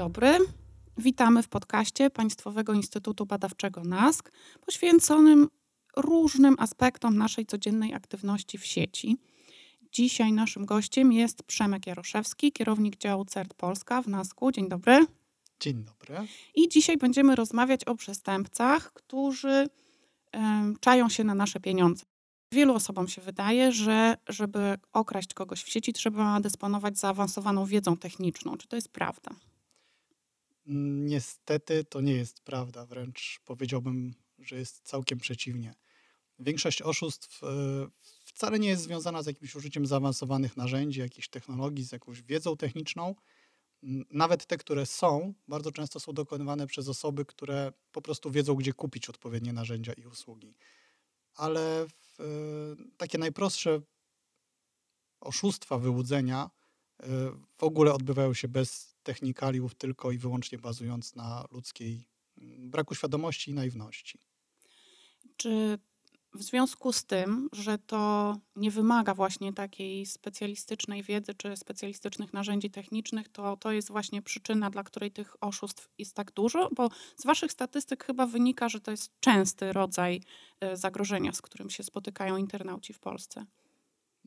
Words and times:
dobry. 0.00 0.38
Witamy 0.98 1.42
w 1.42 1.48
podcaście 1.48 2.10
Państwowego 2.10 2.72
Instytutu 2.72 3.26
Badawczego 3.26 3.84
NASK, 3.84 4.32
poświęconym 4.66 5.48
różnym 5.96 6.56
aspektom 6.58 7.18
naszej 7.18 7.46
codziennej 7.46 7.94
aktywności 7.94 8.58
w 8.58 8.66
sieci. 8.66 9.16
Dzisiaj 9.92 10.32
naszym 10.32 10.66
gościem 10.66 11.12
jest 11.12 11.42
Przemek 11.42 11.86
Jaroszewski, 11.86 12.52
kierownik 12.52 12.96
działu 12.96 13.24
CERT 13.24 13.54
Polska 13.54 14.02
w 14.02 14.08
NASKu. 14.08 14.52
Dzień 14.52 14.68
dobry. 14.68 15.06
Dzień 15.60 15.84
dobry. 15.84 16.26
I 16.54 16.68
dzisiaj 16.68 16.96
będziemy 16.96 17.36
rozmawiać 17.36 17.84
o 17.84 17.94
przestępcach, 17.94 18.92
którzy 18.92 19.68
czają 20.80 21.08
się 21.08 21.24
na 21.24 21.34
nasze 21.34 21.60
pieniądze. 21.60 22.04
Wielu 22.52 22.74
osobom 22.74 23.08
się 23.08 23.22
wydaje, 23.22 23.72
że 23.72 24.16
żeby 24.28 24.78
okraść 24.92 25.34
kogoś 25.34 25.62
w 25.62 25.68
sieci, 25.68 25.92
trzeba 25.92 26.40
dysponować 26.40 26.98
zaawansowaną 26.98 27.66
wiedzą 27.66 27.96
techniczną. 27.96 28.56
Czy 28.56 28.68
to 28.68 28.76
jest 28.76 28.88
prawda? 28.88 29.30
Niestety 30.72 31.84
to 31.84 32.00
nie 32.00 32.12
jest 32.12 32.40
prawda, 32.40 32.86
wręcz 32.86 33.40
powiedziałbym, 33.44 34.14
że 34.38 34.56
jest 34.56 34.80
całkiem 34.82 35.18
przeciwnie. 35.18 35.74
Większość 36.38 36.82
oszustw 36.82 37.42
e, 37.44 37.46
wcale 38.24 38.58
nie 38.58 38.68
jest 38.68 38.82
związana 38.82 39.22
z 39.22 39.26
jakimś 39.26 39.54
użyciem 39.54 39.86
zaawansowanych 39.86 40.56
narzędzi, 40.56 41.00
jakichś 41.00 41.28
technologii, 41.28 41.84
z 41.84 41.92
jakąś 41.92 42.22
wiedzą 42.22 42.56
techniczną. 42.56 43.14
Nawet 44.10 44.46
te, 44.46 44.56
które 44.56 44.86
są, 44.86 45.34
bardzo 45.48 45.72
często 45.72 46.00
są 46.00 46.12
dokonywane 46.12 46.66
przez 46.66 46.88
osoby, 46.88 47.24
które 47.24 47.72
po 47.92 48.02
prostu 48.02 48.30
wiedzą, 48.30 48.54
gdzie 48.54 48.72
kupić 48.72 49.08
odpowiednie 49.08 49.52
narzędzia 49.52 49.92
i 49.92 50.06
usługi. 50.06 50.54
Ale 51.34 51.86
w, 51.88 52.20
e, 52.20 52.24
takie 52.96 53.18
najprostsze 53.18 53.80
oszustwa, 55.20 55.78
wyłudzenia 55.78 56.50
w 57.58 57.62
ogóle 57.62 57.92
odbywają 57.92 58.34
się 58.34 58.48
bez 58.48 58.96
technikaliów, 59.02 59.74
tylko 59.74 60.12
i 60.12 60.18
wyłącznie 60.18 60.58
bazując 60.58 61.14
na 61.14 61.44
ludzkiej 61.50 62.04
braku 62.58 62.94
świadomości 62.94 63.50
i 63.50 63.54
naiwności. 63.54 64.18
Czy 65.36 65.78
w 66.34 66.42
związku 66.42 66.92
z 66.92 67.04
tym, 67.04 67.48
że 67.52 67.78
to 67.78 68.36
nie 68.56 68.70
wymaga 68.70 69.14
właśnie 69.14 69.52
takiej 69.52 70.06
specjalistycznej 70.06 71.02
wiedzy 71.02 71.34
czy 71.34 71.56
specjalistycznych 71.56 72.32
narzędzi 72.32 72.70
technicznych, 72.70 73.28
to 73.28 73.56
to 73.56 73.72
jest 73.72 73.88
właśnie 73.88 74.22
przyczyna, 74.22 74.70
dla 74.70 74.84
której 74.84 75.10
tych 75.10 75.36
oszustw 75.40 75.88
jest 75.98 76.14
tak 76.14 76.32
dużo, 76.32 76.68
bo 76.76 76.88
z 77.16 77.26
Waszych 77.26 77.52
statystyk 77.52 78.04
chyba 78.04 78.26
wynika, 78.26 78.68
że 78.68 78.80
to 78.80 78.90
jest 78.90 79.10
częsty 79.20 79.72
rodzaj 79.72 80.22
e, 80.60 80.76
zagrożenia, 80.76 81.32
z 81.32 81.42
którym 81.42 81.70
się 81.70 81.82
spotykają 81.82 82.36
internauci 82.36 82.92
w 82.92 83.00
Polsce. 83.00 83.46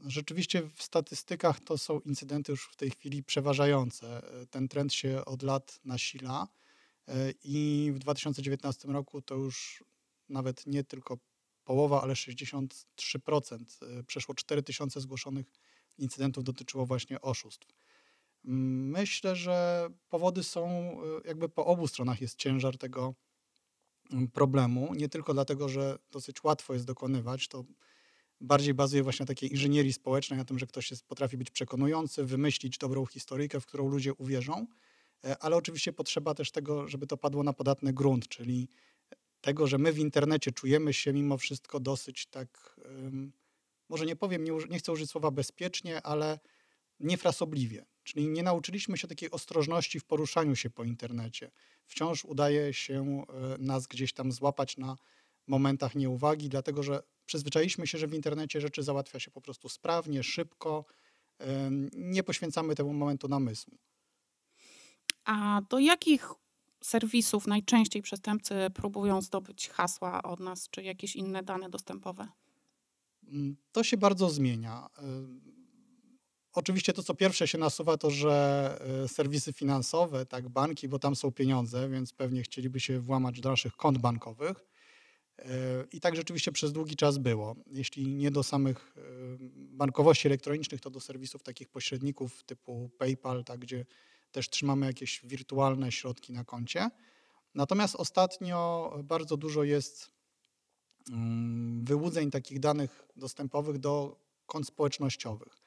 Rzeczywiście 0.03 0.69
w 0.75 0.83
statystykach 0.83 1.59
to 1.59 1.77
są 1.77 1.99
incydenty 1.99 2.51
już 2.51 2.69
w 2.71 2.75
tej 2.75 2.91
chwili 2.91 3.23
przeważające. 3.23 4.31
E, 4.41 4.45
ten 4.45 4.67
trend 4.67 4.93
się 4.93 5.25
od 5.25 5.43
lat 5.43 5.79
nasila 5.85 6.47
e, 7.07 7.31
i 7.43 7.91
w 7.95 7.99
2019 7.99 8.87
roku 8.87 9.21
to 9.21 9.35
już 9.35 9.83
nawet 10.29 10.67
nie 10.67 10.83
tylko 10.83 11.17
połowa, 11.63 12.01
ale 12.01 12.13
63%. 12.13 13.99
Y, 13.99 14.03
przeszło 14.03 14.35
4000 14.35 15.01
zgłoszonych 15.01 15.45
incydentów 15.97 16.43
dotyczyło 16.43 16.85
właśnie 16.85 17.21
oszustw. 17.21 17.67
Myślę, 18.43 19.35
że 19.35 19.87
powody 20.09 20.43
są 20.43 20.91
y, 21.23 21.27
jakby 21.27 21.49
po 21.49 21.65
obu 21.65 21.87
stronach 21.87 22.21
jest 22.21 22.35
ciężar 22.35 22.77
tego 22.77 23.15
problemu. 24.33 24.93
Nie 24.95 25.09
tylko 25.09 25.33
dlatego, 25.33 25.69
że 25.69 25.99
dosyć 26.11 26.43
łatwo 26.43 26.73
jest 26.73 26.85
dokonywać, 26.85 27.47
to 27.47 27.63
bardziej 28.43 28.73
bazuje 28.73 29.03
właśnie 29.03 29.23
na 29.23 29.27
takiej 29.27 29.51
inżynierii 29.51 29.93
społecznej, 29.93 30.39
na 30.39 30.45
tym, 30.45 30.59
że 30.59 30.67
ktoś 30.67 30.91
jest, 30.91 31.05
potrafi 31.05 31.37
być 31.37 31.51
przekonujący, 31.51 32.23
wymyślić 32.25 32.77
dobrą 32.77 33.05
historyjkę, 33.05 33.59
w 33.59 33.65
którą 33.65 33.87
ludzie 33.87 34.13
uwierzą, 34.13 34.67
e, 35.23 35.37
ale 35.37 35.55
oczywiście 35.55 35.93
potrzeba 35.93 36.33
też 36.33 36.51
tego, 36.51 36.87
żeby 36.87 37.07
to 37.07 37.17
padło 37.17 37.43
na 37.43 37.53
podatny 37.53 37.93
grunt, 37.93 38.27
czyli 38.27 38.67
tego, 39.41 39.67
że 39.67 39.77
my 39.77 39.93
w 39.93 39.99
internecie 39.99 40.51
czujemy 40.51 40.93
się 40.93 41.13
mimo 41.13 41.37
wszystko 41.37 41.79
dosyć 41.79 42.25
tak, 42.25 42.79
może 43.89 44.05
nie 44.05 44.15
powiem, 44.15 44.43
nie, 44.43 44.51
nie 44.69 44.79
chcę 44.79 44.91
użyć 44.91 45.09
słowa 45.09 45.31
bezpiecznie, 45.31 46.01
ale 46.01 46.39
niefrasobliwie. 46.99 47.85
Czyli 48.03 48.27
nie 48.27 48.43
nauczyliśmy 48.43 48.97
się 48.97 49.07
takiej 49.07 49.31
ostrożności 49.31 49.99
w 49.99 50.05
poruszaniu 50.05 50.55
się 50.55 50.69
po 50.69 50.83
internecie. 50.83 51.51
Wciąż 51.85 52.25
udaje 52.25 52.73
się 52.73 53.25
e, 53.29 53.57
nas 53.57 53.87
gdzieś 53.87 54.13
tam 54.13 54.31
złapać 54.31 54.77
na 54.77 54.97
momentach 55.47 55.95
nieuwagi, 55.95 56.49
dlatego 56.49 56.83
że 56.83 57.03
przyzwyczailiśmy 57.25 57.87
się, 57.87 57.97
że 57.97 58.07
w 58.07 58.13
internecie 58.13 58.61
rzeczy 58.61 58.83
załatwia 58.83 59.19
się 59.19 59.31
po 59.31 59.41
prostu 59.41 59.69
sprawnie, 59.69 60.23
szybko. 60.23 60.85
Nie 61.93 62.23
poświęcamy 62.23 62.75
temu 62.75 62.93
momentu 62.93 63.27
namysłu. 63.27 63.77
A 65.25 65.61
do 65.69 65.79
jakich 65.79 66.29
serwisów 66.83 67.47
najczęściej 67.47 68.01
przestępcy 68.01 68.55
próbują 68.73 69.21
zdobyć 69.21 69.69
hasła 69.69 70.23
od 70.23 70.39
nas, 70.39 70.69
czy 70.69 70.83
jakieś 70.83 71.15
inne 71.15 71.43
dane 71.43 71.69
dostępowe? 71.69 72.27
Mm, 73.27 73.57
to 73.71 73.83
się 73.83 73.97
bardzo 73.97 74.29
zmienia. 74.29 74.89
Oczywiście 76.53 76.93
to, 76.93 77.03
co 77.03 77.13
pierwsze 77.13 77.47
się 77.47 77.57
nasuwa, 77.57 77.97
to, 77.97 78.09
że 78.11 78.77
y, 79.05 79.07
serwisy 79.07 79.53
finansowe, 79.53 80.25
tak, 80.25 80.49
banki, 80.49 80.87
bo 80.87 80.99
tam 80.99 81.15
są 81.15 81.31
pieniądze, 81.31 81.89
więc 81.89 82.13
pewnie 82.13 82.43
chcieliby 82.43 82.79
się 82.79 82.99
włamać 82.99 83.41
do 83.41 83.49
naszych 83.49 83.75
kont 83.75 83.97
bankowych. 83.97 84.65
I 85.91 85.99
tak 85.99 86.15
rzeczywiście 86.15 86.51
przez 86.51 86.73
długi 86.73 86.95
czas 86.95 87.17
było. 87.17 87.55
Jeśli 87.71 88.15
nie 88.15 88.31
do 88.31 88.43
samych 88.43 88.95
bankowości 89.55 90.27
elektronicznych, 90.27 90.81
to 90.81 90.89
do 90.89 90.99
serwisów 90.99 91.43
takich 91.43 91.69
pośredników 91.69 92.43
typu 92.43 92.89
PayPal, 92.97 93.43
tak, 93.43 93.59
gdzie 93.59 93.85
też 94.31 94.49
trzymamy 94.49 94.85
jakieś 94.85 95.21
wirtualne 95.23 95.91
środki 95.91 96.33
na 96.33 96.43
koncie. 96.43 96.89
Natomiast 97.55 97.95
ostatnio 97.95 98.91
bardzo 99.03 99.37
dużo 99.37 99.63
jest 99.63 100.11
mm, 101.11 101.85
wyłudzeń 101.85 102.31
takich 102.31 102.59
danych 102.59 103.07
dostępowych 103.15 103.77
do 103.77 104.19
kont 104.45 104.67
społecznościowych. 104.67 105.57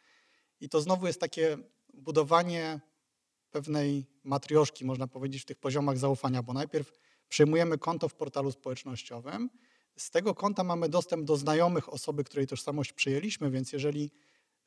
I 0.61 0.69
to 0.69 0.81
znowu 0.81 1.07
jest 1.07 1.21
takie 1.21 1.59
budowanie 1.95 2.81
pewnej 3.51 4.07
matrioszki, 4.25 4.85
można 4.85 5.07
powiedzieć, 5.07 5.43
w 5.43 5.47
tych 5.47 5.59
poziomach 5.59 5.99
zaufania, 5.99 6.43
bo 6.43 6.53
najpierw 6.53 6.93
przejmujemy 7.29 7.79
konto 7.79 8.09
w 8.09 8.15
portalu 8.15 8.53
społecznościowym. 8.53 9.51
Z 9.97 10.11
tego 10.11 10.35
konta 10.35 10.65
mamy 10.65 10.89
dostęp 10.89 11.25
do 11.25 11.37
znajomych 11.37 11.93
osoby, 11.93 12.25
której 12.25 12.47
tożsamość 12.47 12.93
przejęliśmy, 12.93 13.51
więc 13.51 13.73
jeżeli 13.73 14.11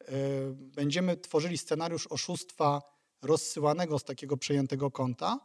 y, 0.02 0.06
będziemy 0.54 1.18
tworzyli 1.18 1.58
scenariusz 1.58 2.08
oszustwa 2.08 2.82
rozsyłanego 3.22 4.00
z 4.00 4.04
takiego 4.04 4.38
przejętego 4.38 4.92
konta, 4.92 5.40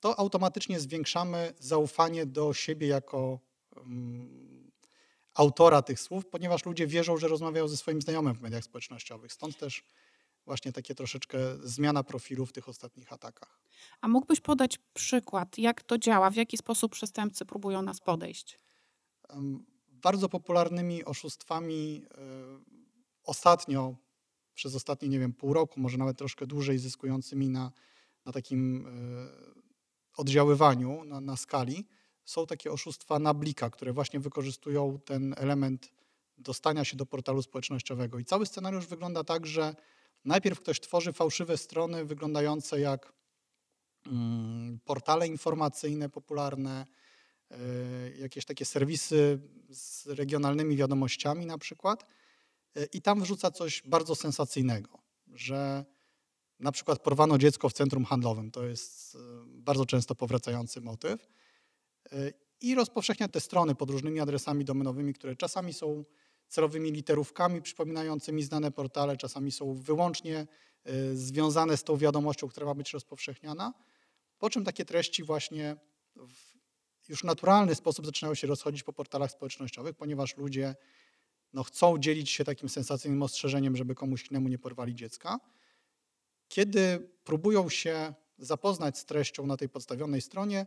to 0.00 0.18
automatycznie 0.18 0.80
zwiększamy 0.80 1.52
zaufanie 1.58 2.26
do 2.26 2.54
siebie 2.54 2.86
jako 2.86 3.40
um, 3.76 4.70
autora 5.34 5.82
tych 5.82 6.00
słów, 6.00 6.26
ponieważ 6.26 6.64
ludzie 6.64 6.86
wierzą, 6.86 7.16
że 7.16 7.28
rozmawiają 7.28 7.68
ze 7.68 7.76
swoim 7.76 8.02
znajomym 8.02 8.34
w 8.34 8.40
mediach 8.40 8.64
społecznościowych. 8.64 9.32
Stąd 9.32 9.58
też 9.58 9.82
właśnie 10.48 10.72
takie 10.72 10.94
troszeczkę 10.94 11.38
zmiana 11.62 12.04
profilu 12.04 12.46
w 12.46 12.52
tych 12.52 12.68
ostatnich 12.68 13.12
atakach. 13.12 13.60
A 14.00 14.08
mógłbyś 14.08 14.40
podać 14.40 14.78
przykład, 14.94 15.58
jak 15.58 15.82
to 15.82 15.98
działa, 15.98 16.30
w 16.30 16.36
jaki 16.36 16.56
sposób 16.56 16.92
przestępcy 16.92 17.44
próbują 17.44 17.82
nas 17.82 18.00
podejść? 18.00 18.58
Bardzo 19.88 20.28
popularnymi 20.28 21.04
oszustwami 21.04 22.02
y, 22.04 22.08
ostatnio 23.22 23.96
przez 24.54 24.74
ostatnie, 24.74 25.08
nie 25.08 25.18
wiem, 25.18 25.32
pół 25.32 25.52
roku, 25.52 25.80
może 25.80 25.98
nawet 25.98 26.18
troszkę 26.18 26.46
dłużej, 26.46 26.78
zyskującymi 26.78 27.50
na, 27.50 27.72
na 28.24 28.32
takim 28.32 28.86
e, 28.86 28.90
oddziaływaniu, 30.16 31.04
na, 31.04 31.20
na 31.20 31.36
skali, 31.36 31.86
są 32.24 32.46
takie 32.46 32.72
oszustwa 32.72 33.18
na 33.18 33.34
blika, 33.34 33.70
które 33.70 33.92
właśnie 33.92 34.20
wykorzystują 34.20 34.98
ten 35.04 35.34
element 35.36 35.92
dostania 36.38 36.84
się 36.84 36.96
do 36.96 37.06
portalu 37.06 37.42
społecznościowego. 37.42 38.18
I 38.18 38.24
cały 38.24 38.46
scenariusz 38.46 38.86
wygląda 38.86 39.24
tak, 39.24 39.46
że 39.46 39.74
najpierw 40.24 40.60
ktoś 40.60 40.80
tworzy 40.80 41.12
fałszywe 41.12 41.56
strony 41.56 42.04
wyglądające 42.04 42.80
jak 42.80 43.12
mm, 44.06 44.80
portale 44.84 45.26
informacyjne 45.26 46.08
popularne, 46.08 46.86
e, 47.50 47.56
jakieś 48.18 48.44
takie 48.44 48.64
serwisy 48.64 49.38
z 49.70 50.06
regionalnymi 50.06 50.76
wiadomościami 50.76 51.46
na 51.46 51.58
przykład 51.58 52.04
E, 52.78 52.84
i 52.84 53.02
tam 53.02 53.22
wrzuca 53.22 53.50
coś 53.50 53.82
bardzo 53.86 54.14
sensacyjnego, 54.14 54.98
że 55.32 55.84
na 56.60 56.72
przykład 56.72 56.98
porwano 56.98 57.38
dziecko 57.38 57.68
w 57.68 57.72
centrum 57.72 58.04
handlowym. 58.04 58.50
To 58.50 58.64
jest 58.64 59.14
e, 59.14 59.18
bardzo 59.46 59.86
często 59.86 60.14
powracający 60.14 60.80
motyw. 60.80 61.28
I 62.60 62.74
rozpowszechnia 62.74 63.28
te 63.28 63.40
strony 63.40 63.74
pod 63.74 63.90
różnymi 63.90 64.20
adresami 64.20 64.64
domenowymi, 64.64 65.14
które 65.14 65.36
czasami 65.36 65.72
są 65.72 66.04
celowymi 66.48 66.92
literówkami 66.92 67.62
przypominającymi 67.62 68.42
znane 68.42 68.70
portale, 68.70 69.16
czasami 69.16 69.52
są 69.52 69.74
wyłącznie 69.74 70.46
związane 71.14 71.76
z 71.76 71.84
tą 71.84 71.96
wiadomością, 71.96 72.48
która 72.48 72.66
ma 72.66 72.74
być 72.74 72.92
rozpowszechniana. 72.92 73.74
Po 74.38 74.50
czym 74.50 74.64
takie 74.64 74.84
treści 74.84 75.24
właśnie 75.24 75.76
w 76.16 76.58
już 77.08 77.24
naturalny 77.24 77.74
sposób 77.74 78.06
zaczynają 78.06 78.34
się 78.34 78.46
rozchodzić 78.46 78.82
po 78.82 78.92
portalach 78.92 79.30
społecznościowych, 79.30 79.96
ponieważ 79.96 80.36
ludzie 80.36 80.74
no, 81.52 81.64
chcą 81.64 81.98
dzielić 81.98 82.30
się 82.30 82.44
takim 82.44 82.68
sensacyjnym 82.68 83.22
ostrzeżeniem, 83.22 83.76
żeby 83.76 83.94
komuś 83.94 84.30
innemu 84.30 84.48
nie 84.48 84.58
porwali 84.58 84.94
dziecka. 84.94 85.40
Kiedy 86.48 87.10
próbują 87.24 87.68
się 87.68 88.14
zapoznać 88.38 88.98
z 88.98 89.04
treścią 89.04 89.46
na 89.46 89.56
tej 89.56 89.68
podstawionej 89.68 90.20
stronie, 90.20 90.66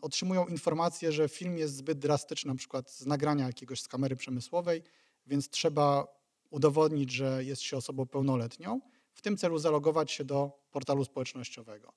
otrzymują 0.00 0.46
informację, 0.46 1.12
że 1.12 1.28
film 1.28 1.58
jest 1.58 1.76
zbyt 1.76 1.98
drastyczny, 1.98 2.48
na 2.48 2.54
przykład 2.54 2.90
z 2.90 3.06
nagrania 3.06 3.46
jakiegoś 3.46 3.80
z 3.80 3.88
kamery 3.88 4.16
przemysłowej, 4.16 4.82
więc 5.26 5.48
trzeba 5.48 6.06
udowodnić, 6.50 7.10
że 7.10 7.44
jest 7.44 7.62
się 7.62 7.76
osobą 7.76 8.06
pełnoletnią. 8.06 8.80
W 9.12 9.22
tym 9.22 9.36
celu 9.36 9.58
zalogować 9.58 10.12
się 10.12 10.24
do 10.24 10.60
portalu 10.70 11.04
społecznościowego. 11.04 11.92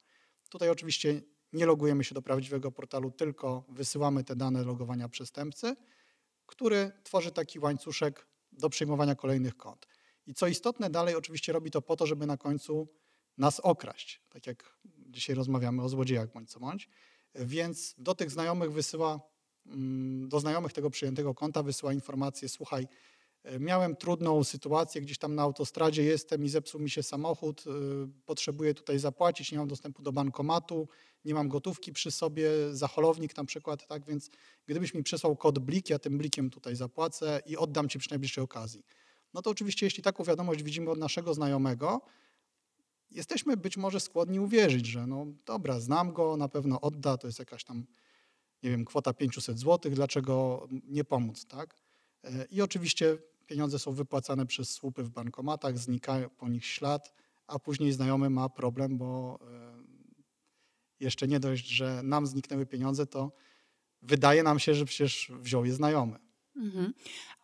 Tutaj 0.49 0.69
oczywiście 0.69 1.21
nie 1.53 1.65
logujemy 1.65 2.03
się 2.03 2.15
do 2.15 2.21
prawdziwego 2.21 2.71
portalu, 2.71 3.11
tylko 3.11 3.63
wysyłamy 3.69 4.23
te 4.23 4.35
dane 4.35 4.63
logowania 4.63 5.09
przestępcy, 5.09 5.75
który 6.45 6.91
tworzy 7.03 7.31
taki 7.31 7.59
łańcuszek 7.59 8.27
do 8.51 8.69
przyjmowania 8.69 9.15
kolejnych 9.15 9.57
kont. 9.57 9.87
I 10.27 10.33
co 10.33 10.47
istotne, 10.47 10.89
dalej 10.89 11.15
oczywiście 11.15 11.53
robi 11.53 11.71
to 11.71 11.81
po 11.81 11.95
to, 11.95 12.07
żeby 12.07 12.25
na 12.25 12.37
końcu 12.37 12.87
nas 13.37 13.59
okraść, 13.59 14.21
tak 14.29 14.47
jak 14.47 14.77
dzisiaj 14.85 15.35
rozmawiamy 15.35 15.83
o 15.83 15.89
złodziejach 15.89 16.31
bądź 16.31 16.51
co 16.51 16.59
bądź. 16.59 16.89
Więc 17.35 17.95
do 17.97 18.15
tych 18.15 18.31
znajomych 18.31 18.71
wysyła, 18.71 19.19
mm, 19.65 20.29
do 20.29 20.39
znajomych 20.39 20.73
tego 20.73 20.89
przyjętego 20.89 21.33
konta 21.33 21.63
wysyła 21.63 21.93
informację, 21.93 22.49
słuchaj, 22.49 22.87
e, 23.43 23.59
miałem 23.59 23.95
trudną 23.95 24.43
sytuację, 24.43 25.01
gdzieś 25.01 25.17
tam 25.17 25.35
na 25.35 25.41
autostradzie 25.41 26.03
jestem 26.03 26.45
i 26.45 26.49
zepsuł 26.49 26.81
mi 26.81 26.89
się 26.89 27.03
samochód, 27.03 27.63
e, 27.67 27.71
potrzebuję 28.25 28.73
tutaj 28.73 28.99
zapłacić, 28.99 29.51
nie 29.51 29.57
mam 29.57 29.67
dostępu 29.67 30.03
do 30.03 30.11
bankomatu, 30.11 30.87
nie 31.25 31.33
mam 31.33 31.49
gotówki 31.49 31.93
przy 31.93 32.11
sobie, 32.11 32.49
za 32.71 32.87
holownik 32.87 33.37
na 33.37 33.45
przykład, 33.45 33.87
tak, 33.87 34.05
więc 34.05 34.29
gdybyś 34.65 34.93
mi 34.93 35.03
przesłał 35.03 35.35
kod 35.35 35.59
blik, 35.59 35.89
ja 35.89 35.99
tym 35.99 36.17
blikiem 36.17 36.49
tutaj 36.49 36.75
zapłacę 36.75 37.41
i 37.45 37.57
oddam 37.57 37.89
ci 37.89 37.99
przy 37.99 38.09
najbliższej 38.09 38.43
okazji. 38.43 38.85
No 39.33 39.41
to 39.41 39.49
oczywiście, 39.49 39.85
jeśli 39.85 40.03
taką 40.03 40.23
wiadomość 40.23 40.63
widzimy 40.63 40.91
od 40.91 40.99
naszego 40.99 41.33
znajomego, 41.33 42.01
jesteśmy 43.13 43.57
być 43.57 43.77
może 43.77 43.99
skłonni 43.99 44.39
uwierzyć, 44.39 44.85
że 44.85 45.07
no 45.07 45.25
dobra, 45.45 45.79
znam 45.79 46.13
go, 46.13 46.37
na 46.37 46.49
pewno 46.49 46.81
odda, 46.81 47.17
to 47.17 47.27
jest 47.27 47.39
jakaś 47.39 47.63
tam, 47.63 47.85
nie 48.63 48.69
wiem, 48.69 48.85
kwota 48.85 49.13
500 49.13 49.59
zł, 49.59 49.91
dlaczego 49.91 50.67
nie 50.83 51.03
pomóc, 51.03 51.45
tak? 51.45 51.75
E, 52.23 52.45
I 52.45 52.61
oczywiście 52.61 53.17
pieniądze 53.45 53.79
są 53.79 53.91
wypłacane 53.91 54.45
przez 54.45 54.69
słupy 54.69 55.03
w 55.03 55.09
bankomatach, 55.09 55.77
znika 55.77 56.29
po 56.37 56.49
nich 56.49 56.65
ślad, 56.65 57.13
a 57.47 57.59
później 57.59 57.93
znajomy 57.93 58.29
ma 58.29 58.49
problem, 58.49 58.97
bo 58.97 59.39
e, 59.41 59.83
jeszcze 60.99 61.27
nie 61.27 61.39
dość, 61.39 61.67
że 61.67 62.01
nam 62.03 62.27
zniknęły 62.27 62.65
pieniądze, 62.65 63.07
to 63.07 63.31
wydaje 64.01 64.43
nam 64.43 64.59
się, 64.59 64.75
że 64.75 64.85
przecież 64.85 65.31
wziął 65.39 65.65
je 65.65 65.73
znajomy. 65.73 66.22
Mhm. 66.55 66.93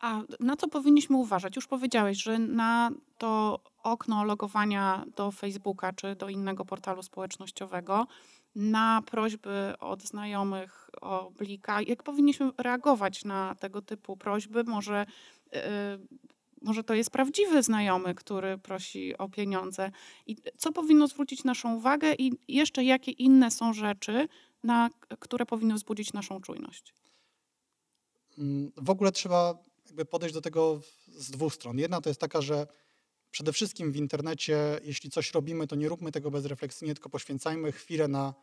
A 0.00 0.22
na 0.40 0.56
co 0.56 0.68
powinniśmy 0.68 1.16
uważać? 1.16 1.56
Już 1.56 1.66
powiedziałeś, 1.66 2.22
że 2.22 2.38
na 2.38 2.90
to 3.18 3.60
okno 3.82 4.24
logowania 4.24 5.04
do 5.16 5.30
Facebooka 5.30 5.92
czy 5.92 6.16
do 6.16 6.28
innego 6.28 6.64
portalu 6.64 7.02
społecznościowego, 7.02 8.06
na 8.54 9.02
prośby 9.06 9.74
od 9.80 10.02
znajomych 10.02 10.90
o 11.00 11.30
blika, 11.30 11.82
jak 11.82 12.02
powinniśmy 12.02 12.50
reagować 12.58 13.24
na 13.24 13.54
tego 13.54 13.82
typu 13.82 14.16
prośby? 14.16 14.64
Może, 14.64 15.06
yy, 15.52 15.60
może 16.62 16.84
to 16.84 16.94
jest 16.94 17.10
prawdziwy 17.10 17.62
znajomy, 17.62 18.14
który 18.14 18.58
prosi 18.58 19.18
o 19.18 19.28
pieniądze. 19.28 19.90
I 20.26 20.36
co 20.56 20.72
powinno 20.72 21.06
zwrócić 21.06 21.44
naszą 21.44 21.74
uwagę 21.74 22.14
i 22.14 22.32
jeszcze 22.48 22.84
jakie 22.84 23.10
inne 23.10 23.50
są 23.50 23.72
rzeczy, 23.72 24.28
na 24.64 24.90
które 25.18 25.46
powinny 25.46 25.74
wzbudzić 25.74 26.12
naszą 26.12 26.40
czujność? 26.40 26.94
Mm, 28.38 28.72
w 28.76 28.90
ogóle 28.90 29.12
trzeba 29.12 29.58
jakby 29.86 30.04
podejść 30.04 30.34
do 30.34 30.40
tego 30.40 30.80
z 31.08 31.30
dwóch 31.30 31.54
stron. 31.54 31.78
Jedna 31.78 32.00
to 32.00 32.10
jest 32.10 32.20
taka, 32.20 32.40
że 32.40 32.66
przede 33.30 33.52
wszystkim 33.52 33.92
w 33.92 33.96
internecie, 33.96 34.80
jeśli 34.84 35.10
coś 35.10 35.34
robimy, 35.34 35.66
to 35.66 35.76
nie 35.76 35.88
róbmy 35.88 36.12
tego 36.12 36.30
bezrefleksyjnie, 36.30 36.94
tylko 36.94 37.10
poświęcajmy 37.10 37.72
chwilę 37.72 38.08
na 38.08 38.34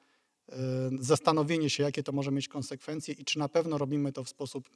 y, 0.49 0.53
zastanowienie 0.99 1.69
się, 1.69 1.83
jakie 1.83 2.03
to 2.03 2.11
może 2.11 2.31
mieć 2.31 2.47
konsekwencje 2.47 3.13
i 3.13 3.25
czy 3.25 3.39
na 3.39 3.49
pewno 3.49 3.77
robimy 3.77 4.13
to 4.13 4.23
w 4.23 4.29
sposób 4.29 4.69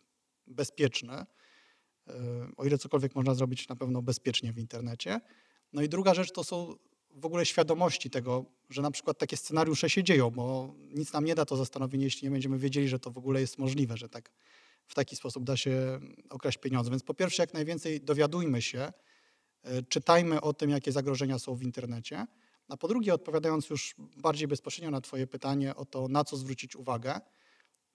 bezpieczny. 0.47 1.13
Y, 1.13 2.13
o 2.57 2.65
ile 2.65 2.77
cokolwiek 2.77 3.15
można 3.15 3.35
zrobić 3.35 3.67
na 3.67 3.75
pewno 3.75 4.01
bezpiecznie 4.01 4.53
w 4.53 4.59
internecie. 4.59 5.19
No 5.73 5.81
i 5.81 5.89
druga 5.89 6.13
rzecz 6.13 6.31
to 6.31 6.43
są 6.43 6.75
w 7.13 7.25
ogóle 7.25 7.45
świadomości 7.45 8.09
tego, 8.09 8.45
że 8.69 8.81
na 8.81 8.91
przykład 8.91 9.17
takie 9.17 9.37
scenariusze 9.37 9.89
się 9.89 10.03
dzieją, 10.03 10.29
bo 10.29 10.75
nic 10.89 11.13
nam 11.13 11.25
nie 11.25 11.35
da 11.35 11.45
to 11.45 11.55
zastanowienie, 11.55 12.03
jeśli 12.05 12.25
nie 12.25 12.31
będziemy 12.31 12.57
wiedzieli, 12.57 12.87
że 12.87 12.99
to 12.99 13.11
w 13.11 13.17
ogóle 13.17 13.41
jest 13.41 13.57
możliwe, 13.57 13.97
że 13.97 14.09
tak 14.09 14.31
w 14.91 14.93
taki 14.93 15.15
sposób 15.15 15.43
da 15.43 15.57
się 15.57 15.99
okraść 16.29 16.57
pieniądze. 16.57 16.89
Więc 16.91 17.03
po 17.03 17.13
pierwsze, 17.13 17.43
jak 17.43 17.53
najwięcej 17.53 18.01
dowiadujmy 18.01 18.61
się, 18.61 18.93
e, 19.63 19.83
czytajmy 19.83 20.41
o 20.41 20.53
tym, 20.53 20.69
jakie 20.69 20.91
zagrożenia 20.91 21.39
są 21.39 21.55
w 21.55 21.63
internecie. 21.63 22.27
A 22.67 22.77
po 22.77 22.87
drugie, 22.87 23.13
odpowiadając 23.13 23.69
już 23.69 23.95
bardziej 23.97 24.47
bezpośrednio 24.47 24.91
na 24.91 25.01
Twoje 25.01 25.27
pytanie 25.27 25.75
o 25.75 25.85
to, 25.85 26.07
na 26.07 26.23
co 26.23 26.37
zwrócić 26.37 26.75
uwagę, 26.75 27.21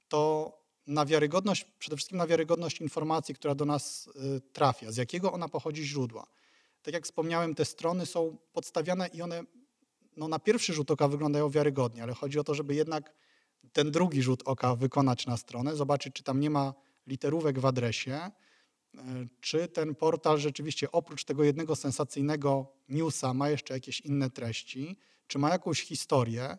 to 0.08 0.52
na 0.87 1.06
wiarygodność, 1.06 1.64
przede 1.78 1.96
wszystkim 1.96 2.19
na 2.19 2.26
wiarygodność 2.26 2.81
informacji, 2.81 3.34
która 3.34 3.54
do 3.54 3.64
nas 3.64 4.08
e, 4.08 4.40
trafia, 4.40 4.93
z 4.93 4.96
jakiego 4.96 5.32
ona 5.32 5.48
pochodzi 5.48 5.84
źródła. 5.84 6.26
Tak 6.82 6.94
jak 6.94 7.04
wspomniałem, 7.04 7.54
te 7.54 7.64
strony 7.64 8.06
są 8.06 8.37
podstawiane 8.52 9.08
i 9.08 9.22
one 9.22 9.43
no, 10.16 10.28
na 10.28 10.38
pierwszy 10.38 10.72
rzut 10.72 10.90
oka 10.90 11.08
wyglądają 11.08 11.50
wiarygodnie, 11.50 12.02
ale 12.02 12.14
chodzi 12.14 12.38
o 12.38 12.44
to, 12.44 12.54
żeby 12.54 12.75
jednak 12.75 13.14
ten 13.72 13.90
drugi 13.90 14.22
rzut 14.22 14.43
oka 14.44 14.76
wykonać 14.76 15.26
na 15.26 15.37
stronę, 15.37 15.76
zobaczyć, 15.76 16.14
czy 16.14 16.22
tam 16.22 16.40
nie 16.40 16.50
ma 16.50 16.75
literówek 17.06 17.58
w 17.58 17.67
adresie, 17.67 18.14
e, 18.14 18.31
czy 19.41 19.69
ten 19.69 19.94
portal 19.94 20.38
rzeczywiście 20.38 20.93
oprócz 20.93 21.25
tego 21.25 21.44
jednego 21.44 21.76
sensacyjnego 21.76 22.73
newsa 22.88 23.35
ma 23.35 23.50
jeszcze 23.50 23.75
jakieś 23.75 24.00
inne 24.00 24.31
treści, 24.31 24.97
czy 25.26 25.38
ma 25.38 25.50
jakąś 25.50 25.82
historię. 25.82 26.58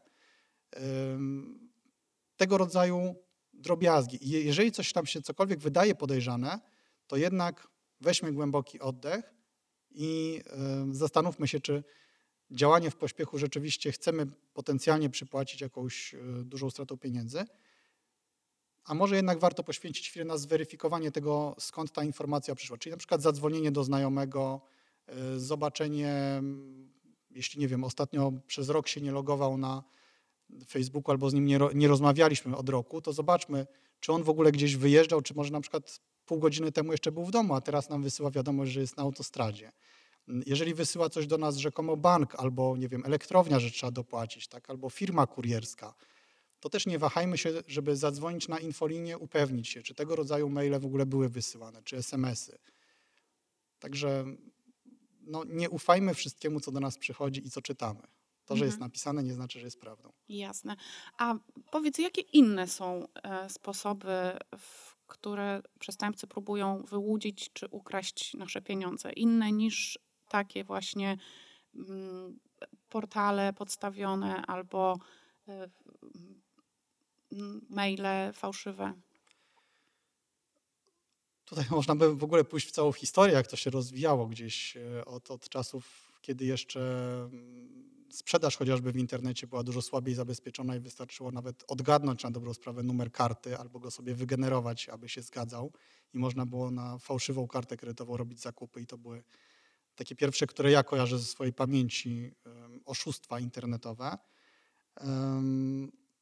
Tego 2.38 2.58
rodzaju 2.58 3.16
drobiazgi. 3.54 4.18
Jeżeli 4.22 4.72
coś 4.72 4.94
tam 4.94 5.06
się 5.06 5.22
cokolwiek 5.22 5.60
wydaje 5.60 5.96
podejrzane, 5.96 6.60
to 7.08 7.18
jednak 7.18 7.68
weźmy 8.02 8.34
głęboki 8.34 8.80
oddech 8.80 9.34
i 9.92 10.42
zastanówmy 10.92 11.48
się, 11.48 11.60
czy 11.60 11.84
działanie 12.52 12.92
w 12.92 12.96
pośpiechu 12.96 13.38
rzeczywiście 13.38 13.92
chcemy 13.92 14.26
potencjalnie 14.54 15.10
przypłacić 15.10 15.62
jakąś 15.62 16.14
e, 16.14 16.18
dużą 16.44 16.70
stratą 16.70 16.98
pieniędzy, 16.98 17.46
a 18.88 18.94
może 18.94 19.16
jednak 19.16 19.40
warto 19.40 19.64
poświęcić 19.64 20.10
chwilę 20.10 20.26
na 20.26 20.38
zweryfikowanie 20.38 21.12
tego, 21.12 21.56
skąd 21.60 21.92
ta 21.92 22.04
informacja 22.04 22.56
przyszła. 22.56 22.78
Czyli 22.78 22.92
na 22.92 22.98
przykład 22.98 23.22
zadzwonienie 23.22 23.72
do 23.72 23.84
znajomego, 23.84 24.62
e, 25.08 25.40
zobaczenie, 25.40 26.42
jeśli 27.32 27.62
nie 27.62 27.68
wiem, 27.68 27.84
ostatnio 27.84 28.34
przez 28.48 28.70
rok 28.70 28.88
się 28.88 29.02
nie 29.02 29.12
logował 29.12 29.58
na 29.58 29.84
Facebooku 30.68 31.12
albo 31.12 31.30
z 31.30 31.34
nim 31.34 31.46
nie, 31.46 31.60
nie 31.76 31.88
rozmawialiśmy 31.88 32.58
od 32.58 32.70
roku, 32.70 33.02
to 33.02 33.14
zobaczmy, 33.14 33.68
czy 34.00 34.14
on 34.14 34.24
w 34.24 34.30
ogóle 34.30 34.52
gdzieś 34.52 34.76
wyjeżdżał, 34.76 35.22
czy 35.22 35.34
może 35.34 35.52
na 35.52 35.62
przykład 35.62 36.00
pół 36.26 36.40
godziny 36.40 36.72
temu 36.72 36.92
jeszcze 36.92 37.12
był 37.12 37.26
w 37.26 37.32
domu, 37.32 37.56
a 37.56 37.62
teraz 37.62 37.90
nam 37.90 38.04
wysyła 38.04 38.32
wiadomość, 38.32 38.72
że 38.72 38.82
jest 38.82 38.98
na 38.98 39.04
autostradzie. 39.04 39.72
Jeżeli 40.28 40.74
wysyła 40.74 41.10
coś 41.10 41.28
do 41.28 41.38
nas 41.38 41.58
rzekomo 41.58 41.98
bank 41.98 42.36
albo, 42.36 42.78
nie 42.78 42.90
wiem, 42.90 43.06
elektrownia, 43.06 43.60
że 43.60 43.72
trzeba 43.72 43.92
dopłacić, 43.92 44.48
tak, 44.48 44.70
albo 44.70 44.90
firma 44.90 45.28
kurierska, 45.28 45.94
to 46.60 46.70
też 46.70 46.86
nie 46.86 47.00
wahajmy 47.00 47.38
się, 47.38 47.50
żeby 47.68 47.96
zadzwonić 47.96 48.48
na 48.48 48.60
infolinię, 48.60 49.18
upewnić 49.18 49.68
się, 49.68 49.82
czy 49.82 49.96
tego 49.96 50.16
rodzaju 50.16 50.50
maile 50.50 50.80
w 50.80 50.86
ogóle 50.86 51.06
były 51.06 51.30
wysyłane, 51.30 51.84
czy 51.84 51.98
SMS-y. 51.98 52.58
Także 53.80 54.26
no, 55.22 55.44
nie 55.44 55.70
ufajmy 55.70 56.14
wszystkiemu, 56.14 56.60
co 56.60 56.72
do 56.72 56.80
nas 56.80 56.98
przychodzi 56.98 57.48
i 57.48 57.50
co 57.50 57.62
czytamy. 57.62 58.02
To, 58.46 58.56
że 58.56 58.66
jest 58.66 58.76
mhm. 58.76 58.90
napisane, 58.90 59.24
nie 59.24 59.34
znaczy, 59.34 59.60
że 59.60 59.66
jest 59.66 59.80
prawdą. 59.80 60.14
Jasne. 60.30 60.76
A 61.18 61.36
powiedz, 61.72 61.98
jakie 61.98 62.22
inne 62.22 62.68
są 62.68 63.08
e, 63.24 63.50
sposoby, 63.50 64.38
w 64.58 64.98
które 65.08 65.62
przestępcy 65.80 66.28
próbują 66.28 66.84
wyłudzić 66.84 67.50
czy 67.54 67.68
ukraść 67.68 68.34
nasze 68.34 68.62
pieniądze? 68.62 69.12
Inne 69.14 69.52
niż 69.52 70.00
takie 70.30 70.64
właśnie 70.64 71.18
mm, 71.76 72.40
portale 72.90 73.54
podstawione 73.54 74.46
albo 74.46 75.00
e, 75.48 75.70
maile 77.70 78.34
fałszywe. 78.34 78.94
Tutaj 81.46 81.66
można 81.80 81.96
by 81.96 82.16
w 82.16 82.24
ogóle 82.24 82.44
pójść 82.44 82.68
w 82.68 82.72
całą 82.72 82.92
historię, 82.92 83.36
jak 83.36 83.48
to 83.48 83.56
się 83.56 83.70
rozwijało 83.70 84.28
gdzieś 84.28 84.78
e, 84.78 85.06
od, 85.06 85.32
od 85.32 85.50
czasów, 85.50 86.12
kiedy 86.22 86.46
jeszcze 86.46 86.80
mm, 87.32 87.88
sprzedaż 88.10 88.58
chociażby 88.58 88.92
w 88.92 88.98
internecie 88.98 89.48
była 89.48 89.64
dużo 89.64 89.82
słabiej 89.82 90.16
zabezpieczona 90.16 90.76
i 90.76 90.80
wystarczyło 90.80 91.32
nawet 91.32 91.64
odgadnąć 91.68 92.24
na 92.24 92.32
dobrą 92.32 92.54
sprawę 92.54 92.84
numer 92.84 93.12
karty 93.12 93.58
albo 93.58 93.80
go 93.80 93.92
sobie 93.92 94.16
wygenerować, 94.16 94.90
aby 94.90 95.10
się 95.10 95.22
zgadzał. 95.22 95.72
I 96.14 96.18
można 96.18 96.46
było 96.46 96.72
na 96.72 96.98
fałszywą 96.98 97.48
kartę 97.48 97.78
kredytową 97.78 98.18
robić 98.18 98.42
zakupy 98.42 98.82
i 98.82 98.86
to 98.86 98.98
były 98.98 99.24
takie 99.96 100.16
pierwsze, 100.16 100.48
które 100.48 100.72
ja 100.72 100.84
kojarzę 100.84 101.20
ze 101.20 101.26
swojej 101.26 101.54
pamięci, 101.54 102.32
oszustwa 102.86 103.40
internetowe. 103.40 104.18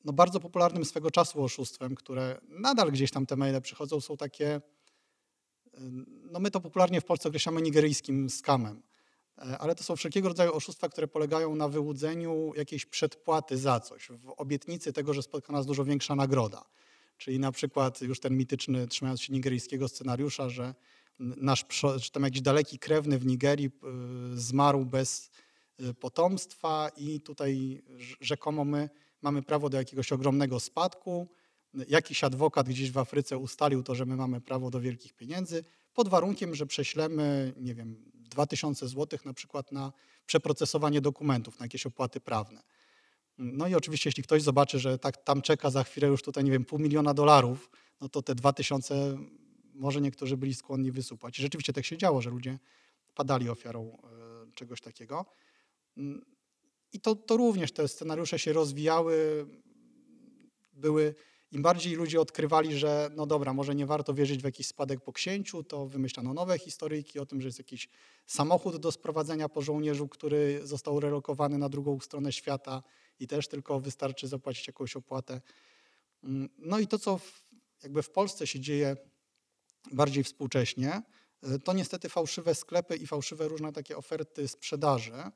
No 0.06 0.14
bardzo 0.14 0.40
popularnym 0.40 0.86
swego 0.86 1.12
czasu 1.12 1.44
oszustwem, 1.44 1.96
które 1.96 2.42
nadal 2.50 2.92
gdzieś 2.92 3.12
tam 3.12 3.26
te 3.26 3.36
maile 3.36 3.62
przychodzą, 3.62 4.02
są 4.02 4.18
takie, 4.18 4.62
no 6.32 6.40
my 6.40 6.52
to 6.52 6.62
popularnie 6.62 7.02
w 7.02 7.06
Polsce 7.06 7.30
określamy 7.30 7.62
nigeryjskim 7.62 8.30
skamem. 8.30 8.84
E, 9.38 9.58
ale 9.58 9.76
to 9.76 9.84
są 9.84 9.96
wszelkiego 9.96 10.28
rodzaju 10.28 10.54
oszustwa, 10.54 10.90
które 10.90 11.08
polegają 11.08 11.56
na 11.56 11.68
wyłudzeniu 11.68 12.52
jakiejś 12.56 12.86
przedpłaty 12.86 13.58
za 13.58 13.80
coś, 13.80 14.08
w 14.10 14.34
obietnicy 14.38 14.94
tego, 14.94 15.14
że 15.14 15.24
spotka 15.24 15.54
nas 15.54 15.66
dużo 15.66 15.86
większa 15.86 16.16
nagroda. 16.16 16.66
Czyli 17.18 17.40
na 17.40 17.52
przykład 17.52 18.02
już 18.02 18.20
ten 18.20 18.38
mityczny, 18.38 18.88
trzymając 18.88 19.22
się 19.22 19.34
nigeryjskiego 19.34 19.88
scenariusza, 19.88 20.50
że 20.50 20.76
nasz, 21.20 21.66
że 21.96 22.10
tam 22.10 22.24
jakiś 22.24 22.42
daleki 22.42 22.80
krewny 22.80 23.20
w 23.20 23.26
Nigerii 23.26 23.70
zmarł 24.34 24.86
bez 24.86 25.32
y, 25.82 25.94
potomstwa 25.94 26.90
i 26.98 27.22
tutaj 27.22 27.82
rzekomo 28.22 28.66
my 28.66 28.90
mamy 29.22 29.44
prawo 29.44 29.70
do 29.70 29.78
jakiegoś 29.78 30.12
ogromnego 30.12 30.60
spadku. 30.60 31.28
Jakiś 31.88 32.24
adwokat 32.24 32.70
gdzieś 32.70 32.92
w 32.92 32.98
Afryce 32.98 33.38
ustalił 33.38 33.84
to, 33.84 33.96
że 33.96 34.06
my 34.06 34.16
mamy 34.16 34.42
prawo 34.42 34.70
do 34.70 34.82
wielkich 34.82 35.14
pieniędzy, 35.14 35.64
pod 35.94 36.10
warunkiem, 36.10 36.56
że 36.56 36.66
prześlemy, 36.66 37.54
nie 37.58 37.76
wiem, 37.76 38.12
2000 38.14 38.88
zł 38.88 39.20
na 39.26 39.34
przykład 39.34 39.72
na 39.72 39.94
przeprocesowanie 40.26 41.02
dokumentów, 41.02 41.60
na 41.60 41.66
jakieś 41.66 41.86
opłaty 41.86 42.20
prawne. 42.20 42.64
No 43.38 43.68
i 43.68 43.76
oczywiście, 43.76 44.08
jeśli 44.08 44.24
ktoś 44.24 44.42
zobaczy, 44.42 44.80
że 44.80 45.00
tak 45.00 45.18
tam 45.24 45.42
czeka 45.42 45.70
za 45.70 45.84
chwilę 45.84 46.08
już 46.08 46.22
tutaj, 46.22 46.44
nie 46.44 46.52
wiem, 46.52 46.66
pół 46.66 46.80
miliona 46.80 47.14
dolarów, 47.14 47.70
no 48.02 48.10
to 48.10 48.22
te 48.22 48.36
2000 48.36 49.18
może 49.74 50.02
niektórzy 50.02 50.38
byli 50.38 50.54
skłonni 50.54 50.92
wysupać. 50.92 51.40
I 51.40 51.42
rzeczywiście 51.42 51.74
tak 51.74 51.86
się 51.86 51.98
działo, 51.98 52.22
że 52.22 52.30
ludzie 52.30 52.60
padali 53.16 53.50
ofiarą 53.50 53.98
e, 54.04 54.52
czegoś 54.54 54.82
takiego. 54.82 55.26
I 56.96 57.00
to, 57.00 57.16
to 57.16 57.38
również 57.38 57.72
te 57.72 57.88
scenariusze 57.88 58.40
się 58.40 58.54
rozwijały, 58.54 59.48
były 60.74 61.16
im 61.52 61.62
bardziej 61.62 61.96
ludzie 61.96 62.22
odkrywali, 62.22 62.78
że 62.78 63.10
no 63.16 63.26
dobra, 63.26 63.54
może 63.54 63.76
nie 63.76 63.86
warto 63.86 64.14
wierzyć 64.14 64.42
w 64.42 64.46
jakiś 64.46 64.68
spadek 64.68 65.02
po 65.02 65.14
księciu, 65.14 65.64
to 65.64 65.86
wymyślano 65.86 66.34
nowe 66.34 66.60
historyjki 66.60 67.20
o 67.20 67.26
tym, 67.26 67.42
że 67.42 67.48
jest 67.48 67.60
jakiś 67.60 67.90
samochód 68.26 68.78
do 68.78 68.92
sprowadzenia 68.92 69.50
po 69.50 69.62
żołnierzu, 69.62 70.08
który 70.08 70.62
został 70.64 71.00
relokowany 71.00 71.58
na 71.58 71.70
drugą 71.70 72.00
stronę 72.00 72.32
świata 72.32 72.84
i 73.20 73.28
też 73.28 73.48
tylko 73.48 73.80
wystarczy 73.80 74.28
zapłacić 74.28 74.68
jakąś 74.68 74.96
opłatę. 74.96 75.42
Mm, 76.24 76.50
no 76.58 76.80
i 76.80 76.88
to, 76.88 77.00
co 77.00 77.18
w, 77.18 77.44
jakby 77.84 78.04
w 78.04 78.10
Polsce 78.10 78.48
się 78.48 78.60
dzieje 78.60 78.98
bardziej 79.92 80.24
współcześnie, 80.24 81.02
y, 81.56 81.60
to 81.60 81.74
niestety 81.74 82.10
fałszywe 82.10 82.56
sklepy 82.56 82.96
i 82.96 83.08
fałszywe 83.08 83.48
różne 83.48 83.74
takie 83.74 83.98
oferty 83.98 84.48
sprzedaży, 84.48 85.32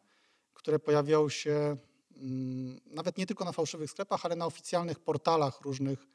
które 0.60 0.80
pojawiają 0.80 1.30
się 1.30 1.78
mm, 2.18 2.80
nawet 2.86 3.18
nie 3.18 3.26
tylko 3.26 3.46
na 3.46 3.52
fałszywych 3.52 3.92
sklepach, 3.92 4.26
ale 4.26 4.36
na 4.36 4.46
oficjalnych 4.46 5.00
portalach 5.00 5.62
różnych, 5.62 6.08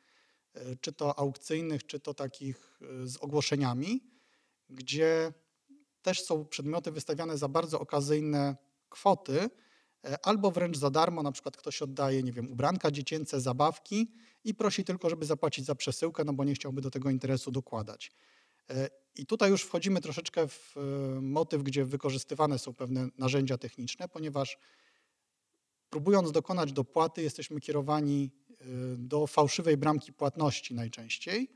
y, 0.57 0.77
czy 0.81 0.93
to 0.93 1.19
aukcyjnych, 1.19 1.87
czy 1.87 2.01
to 2.01 2.15
takich 2.15 2.81
y, 3.03 3.09
z 3.09 3.17
ogłoszeniami, 3.17 4.01
gdzie 4.71 5.33
też 6.03 6.25
są 6.25 6.47
przedmioty 6.47 6.93
wystawiane 6.93 7.39
za 7.39 7.49
bardzo 7.49 7.81
okazyjne 7.81 8.57
kwoty, 8.89 9.51
albo 10.23 10.51
wręcz 10.51 10.77
za 10.77 10.91
darmo, 10.91 11.23
na 11.23 11.33
przykład 11.33 11.57
ktoś 11.57 11.83
oddaje, 11.83 12.23
nie 12.23 12.33
wiem, 12.33 12.53
ubranka 12.53 12.91
dziecięce, 12.91 13.41
zabawki 13.41 14.13
i 14.45 14.55
prosi 14.55 14.85
tylko, 14.85 15.11
żeby 15.11 15.27
zapłacić 15.27 15.65
za 15.65 15.75
przesyłkę, 15.75 16.25
no 16.25 16.33
bo 16.33 16.45
nie 16.45 16.55
chciałby 16.55 16.81
do 16.81 16.91
tego 16.91 17.11
interesu 17.11 17.51
dokładać. 17.51 18.13
E, 18.71 18.89
I 19.15 19.27
tutaj 19.27 19.51
już 19.51 19.63
wchodzimy 19.63 20.01
troszeczkę 20.01 20.49
w 20.49 20.77
e, 20.77 20.81
motyw, 21.21 21.63
gdzie 21.63 21.85
wykorzystywane 21.85 22.59
są 22.59 22.75
pewne 22.75 23.09
narzędzia 23.19 23.59
techniczne, 23.59 24.09
ponieważ 24.09 24.59
próbując 25.91 26.33
dokonać 26.33 26.73
dopłaty, 26.73 27.23
jesteśmy 27.23 27.61
kierowani 27.61 28.31
e, 28.51 28.65
do 28.97 29.27
fałszywej 29.27 29.77
bramki 29.77 30.13
płatności 30.13 30.75
najczęściej, 30.75 31.49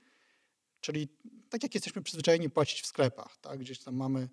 czyli 0.80 1.08
tak 1.48 1.62
jak 1.62 1.74
jesteśmy 1.74 2.02
przyzwyczajeni 2.02 2.50
płacić 2.50 2.82
w 2.82 2.86
sklepach, 2.86 3.36
tak? 3.36 3.58
gdzieś 3.58 3.78
tam 3.78 3.96
mamy 3.96 4.28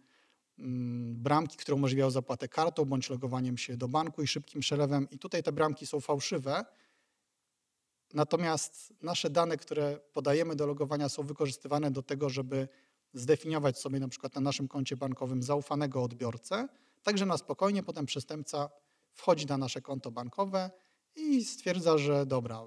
mm, 0.60 1.16
bramki, 1.16 1.58
które 1.58 1.76
umożliwiają 1.76 2.12
zapłatę 2.12 2.48
kartą 2.48 2.86
bądź 2.86 3.10
logowaniem 3.10 3.58
się 3.58 3.78
do 3.78 3.88
banku 3.88 4.24
i 4.24 4.28
szybkim 4.28 4.62
przelewem 4.62 5.08
i 5.12 5.20
tutaj 5.20 5.44
te 5.44 5.52
bramki 5.52 5.88
są 5.88 6.00
fałszywe, 6.00 6.66
Natomiast 8.14 8.94
nasze 9.02 9.30
dane, 9.30 9.58
które 9.58 10.00
podajemy 10.14 10.56
do 10.56 10.68
logowania 10.68 11.10
są 11.10 11.24
wykorzystywane 11.24 11.92
do 11.92 12.04
tego, 12.04 12.30
żeby 12.30 12.68
zdefiniować 13.14 13.80
sobie 13.80 14.00
na 14.00 14.08
przykład 14.08 14.36
na 14.36 14.42
naszym 14.42 14.68
koncie 14.68 14.98
bankowym 14.98 15.44
zaufanego 15.44 16.04
odbiorcę, 16.04 16.68
także 17.04 17.26
na 17.26 17.38
spokojnie 17.38 17.84
potem 17.84 18.06
przestępca 18.06 18.70
wchodzi 19.14 19.46
na 19.46 19.58
nasze 19.58 19.82
konto 19.82 20.12
bankowe 20.12 20.72
i 21.16 21.46
stwierdza, 21.46 21.98
że 21.98 22.26
dobra, 22.26 22.62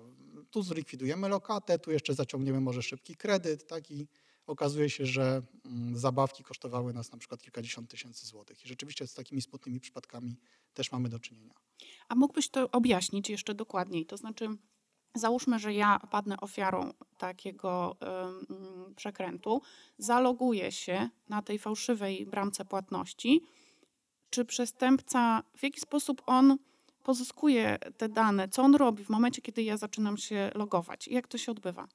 tu 0.51 0.63
zlikwidujemy 0.63 1.29
lokatę, 1.29 1.79
tu 1.79 1.91
jeszcze 1.91 2.15
zaciągniemy 2.15 2.61
może 2.61 2.83
szybki 2.83 3.17
kredyt, 3.17 3.67
tak 3.67 3.91
i 3.91 4.09
okazuje 4.47 4.91
się, 4.91 5.07
że 5.07 5.43
mm, 5.65 5.99
zabawki 5.99 6.45
kosztowały 6.45 6.93
nas 6.93 7.13
na 7.13 7.19
przykład 7.19 7.43
kilkadziesiąt 7.43 7.91
tysięcy 7.91 8.27
złotych. 8.27 8.65
I 8.65 8.69
rzeczywiście 8.69 9.07
z 9.07 9.15
takimi 9.15 9.43
smutnymi 9.43 9.81
przypadkami 9.81 10.37
też 10.75 10.93
mamy 10.93 11.09
do 11.09 11.19
czynienia. 11.19 11.55
A 12.09 12.15
mógłbyś 12.15 12.49
to 12.49 12.71
objaśnić 12.71 13.31
jeszcze 13.31 13.55
dokładniej? 13.55 14.07
To 14.07 14.17
znaczy, 14.17 14.49
Załóżmy, 15.15 15.59
że 15.59 15.75
ja 15.75 15.99
padnę 16.11 16.41
ofiarą 16.41 16.93
takiego 17.19 17.97
przekrętu, 18.97 19.63
zaloguję 19.99 20.73
się 20.73 21.09
na 21.29 21.43
tej 21.43 21.59
fałszywej 21.59 22.27
bramce 22.27 22.65
płatności. 22.65 23.45
Czy 24.31 24.45
przestępca, 24.45 25.43
w 25.57 25.63
jaki 25.63 25.81
sposób 25.81 26.23
on 26.27 26.59
pozyskuje 27.05 27.79
te 27.97 28.09
dane, 28.09 28.49
co 28.49 28.63
on 28.63 28.75
robi 28.75 29.05
w 29.05 29.09
momencie, 29.09 29.43
kiedy 29.43 29.63
ja 29.63 29.77
zaczynam 29.77 30.17
się 30.17 30.51
logować? 30.55 31.09
Jak 31.09 31.29
to 31.29 31.39
się 31.39 31.53
odbywa? 31.53 31.89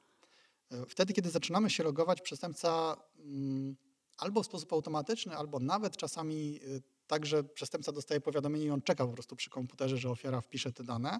E, 0.72 0.86
wtedy, 0.86 1.14
kiedy 1.14 1.30
zaczynamy 1.30 1.70
się 1.70 1.84
logować, 1.84 2.22
przestępca 2.22 2.96
mm, 3.20 3.76
albo 4.18 4.44
w 4.44 4.46
sposób 4.46 4.74
automatyczny, 4.74 5.38
albo 5.38 5.60
nawet 5.60 5.98
czasami 5.98 6.60
y, 6.64 6.82
tak, 7.08 7.26
że 7.26 7.44
przestępca 7.44 7.92
dostaje 7.92 8.22
powiadomienie 8.22 8.66
i 8.66 8.70
on 8.70 8.82
czeka 8.82 9.08
po 9.08 9.14
prostu 9.14 9.36
przy 9.36 9.50
komputerze, 9.50 9.98
że 9.98 10.10
ofiara 10.10 10.42
wpisze 10.42 10.72
te 10.72 10.84
dane 10.84 11.20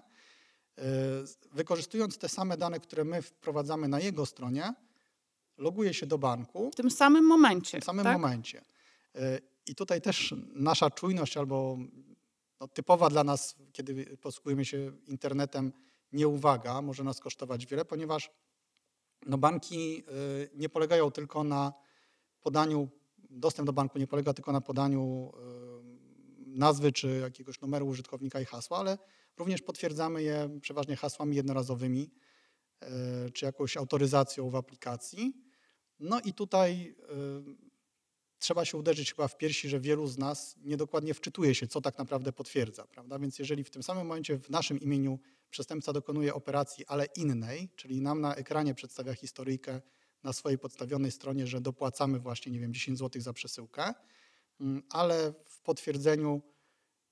wykorzystując 1.52 2.18
te 2.18 2.28
same 2.28 2.56
dane, 2.56 2.80
które 2.80 3.04
my 3.04 3.22
wprowadzamy 3.22 3.88
na 3.88 4.00
jego 4.00 4.26
stronie, 4.26 4.74
loguje 5.58 5.94
się 5.94 6.06
do 6.06 6.18
banku. 6.18 6.70
W 6.70 6.74
tym 6.74 6.90
samym 6.90 7.24
momencie. 7.24 7.68
W 7.68 7.70
tym 7.70 7.82
samym 7.82 8.04
tak? 8.04 8.20
momencie. 8.20 8.64
E, 9.14 9.38
I 9.66 9.74
tutaj 9.74 10.00
też 10.00 10.34
nasza 10.54 10.90
czujność 10.90 11.36
albo 11.36 11.78
no, 12.60 12.68
typowa 12.68 13.10
dla 13.10 13.24
nas, 13.24 13.54
kiedy 13.72 14.16
posługujemy 14.16 14.64
się 14.64 14.92
internetem, 15.06 15.72
nieuwaga 16.12 16.82
może 16.82 17.04
nas 17.04 17.20
kosztować 17.20 17.66
wiele, 17.66 17.84
ponieważ 17.84 18.30
no, 19.26 19.38
banki 19.38 19.98
e, 19.98 20.02
nie 20.54 20.68
polegają 20.68 21.10
tylko 21.10 21.44
na 21.44 21.72
podaniu, 22.40 22.88
dostęp 23.30 23.66
do 23.66 23.72
banku 23.72 23.98
nie 23.98 24.06
polega 24.06 24.34
tylko 24.34 24.52
na 24.52 24.60
podaniu 24.60 25.32
nazwy 26.46 26.92
czy 26.92 27.18
jakiegoś 27.18 27.60
numeru 27.60 27.86
użytkownika 27.86 28.40
i 28.40 28.44
hasła, 28.44 28.78
ale 28.78 28.98
Również 29.36 29.62
potwierdzamy 29.62 30.22
je 30.22 30.58
przeważnie 30.60 30.96
hasłami 30.96 31.36
jednorazowymi 31.36 32.10
e, 32.80 33.30
czy 33.30 33.44
jakąś 33.44 33.76
autoryzacją 33.76 34.50
w 34.50 34.54
aplikacji. 34.54 35.34
No 36.00 36.20
i 36.20 36.34
tutaj 36.34 36.96
e, 36.98 37.74
trzeba 38.38 38.64
się 38.64 38.78
uderzyć 38.78 39.14
chyba 39.14 39.28
w 39.28 39.36
piersi, 39.36 39.68
że 39.68 39.80
wielu 39.80 40.06
z 40.06 40.18
nas 40.18 40.56
niedokładnie 40.62 41.14
wczytuje 41.14 41.54
się, 41.54 41.66
co 41.66 41.80
tak 41.80 41.98
naprawdę 41.98 42.32
potwierdza. 42.32 42.86
Prawda? 42.86 43.18
Więc 43.18 43.38
jeżeli 43.38 43.64
w 43.64 43.70
tym 43.70 43.82
samym 43.82 44.06
momencie 44.06 44.38
w 44.38 44.50
naszym 44.50 44.80
imieniu 44.80 45.18
przestępca 45.50 45.92
dokonuje 45.92 46.34
operacji, 46.34 46.86
ale 46.86 47.06
innej, 47.16 47.68
czyli 47.76 48.00
nam 48.00 48.20
na 48.20 48.34
ekranie 48.34 48.74
przedstawia 48.74 49.14
historyjkę 49.14 49.80
na 50.22 50.32
swojej 50.32 50.58
podstawionej 50.58 51.10
stronie, 51.10 51.46
że 51.46 51.60
dopłacamy 51.60 52.18
właśnie, 52.18 52.52
nie 52.52 52.60
wiem, 52.60 52.74
10 52.74 52.98
zł 52.98 53.22
za 53.22 53.32
przesyłkę, 53.32 53.94
mm, 54.60 54.82
ale 54.90 55.32
w 55.46 55.60
potwierdzeniu 55.60 56.42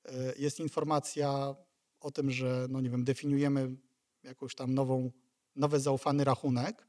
e, 0.05 0.33
jest 0.39 0.61
informacja 0.61 1.55
o 2.03 2.11
tym, 2.11 2.31
że 2.31 2.67
no 2.71 2.81
nie 2.81 2.91
wiem, 2.91 3.05
definiujemy 3.05 3.77
jakąś 4.23 4.55
tam 4.55 4.75
nową, 4.75 5.11
nowy 5.57 5.81
zaufany 5.81 6.25
rachunek, 6.25 6.87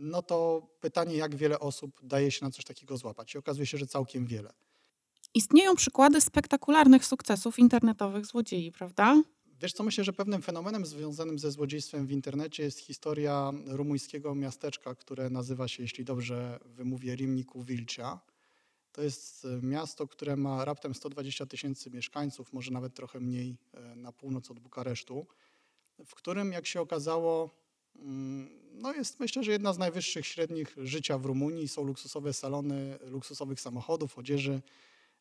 no 0.00 0.22
to 0.22 0.68
pytanie, 0.80 1.16
jak 1.16 1.36
wiele 1.36 1.58
osób 1.60 2.00
daje 2.02 2.30
się 2.30 2.44
na 2.44 2.50
coś 2.50 2.64
takiego 2.64 2.96
złapać. 2.96 3.34
I 3.34 3.38
okazuje 3.38 3.66
się, 3.66 3.78
że 3.78 3.86
całkiem 3.86 4.26
wiele. 4.26 4.52
Istnieją 5.34 5.74
przykłady 5.74 6.20
spektakularnych 6.20 7.04
sukcesów 7.04 7.58
internetowych 7.58 8.26
złodziei, 8.26 8.72
prawda? 8.72 9.22
Wiesz 9.60 9.72
co, 9.72 9.84
myślę, 9.84 10.04
że 10.04 10.12
pewnym 10.12 10.42
fenomenem 10.42 10.86
związanym 10.86 11.38
ze 11.38 11.50
złodziejstwem 11.50 12.06
w 12.06 12.12
internecie 12.12 12.62
jest 12.62 12.78
historia 12.78 13.52
rumuńskiego 13.66 14.34
miasteczka, 14.34 14.94
które 14.94 15.30
nazywa 15.30 15.68
się, 15.68 15.82
jeśli 15.82 16.04
dobrze 16.04 16.60
wymówię, 16.64 17.16
Rimniku 17.16 17.62
Wilcia. 17.62 18.20
To 18.98 19.02
jest 19.02 19.44
e, 19.44 19.66
miasto, 19.66 20.06
które 20.08 20.36
ma 20.36 20.64
raptem 20.64 20.94
120 20.94 21.46
tysięcy 21.46 21.90
mieszkańców, 21.90 22.52
może 22.52 22.70
nawet 22.70 22.94
trochę 22.94 23.20
mniej 23.20 23.56
e, 23.72 23.96
na 23.96 24.12
północ 24.12 24.50
od 24.50 24.58
Bukaresztu, 24.58 25.26
w 26.06 26.14
którym, 26.14 26.52
jak 26.52 26.66
się 26.66 26.80
okazało, 26.80 27.50
mm, 27.96 28.50
no 28.72 28.92
jest 28.92 29.20
myślę, 29.20 29.44
że 29.44 29.52
jedna 29.52 29.72
z 29.72 29.78
najwyższych 29.78 30.26
średnich 30.26 30.76
życia 30.76 31.18
w 31.18 31.24
Rumunii. 31.24 31.68
Są 31.68 31.84
luksusowe 31.84 32.32
salony 32.32 32.98
luksusowych 33.00 33.60
samochodów, 33.60 34.18
odzieży 34.18 34.62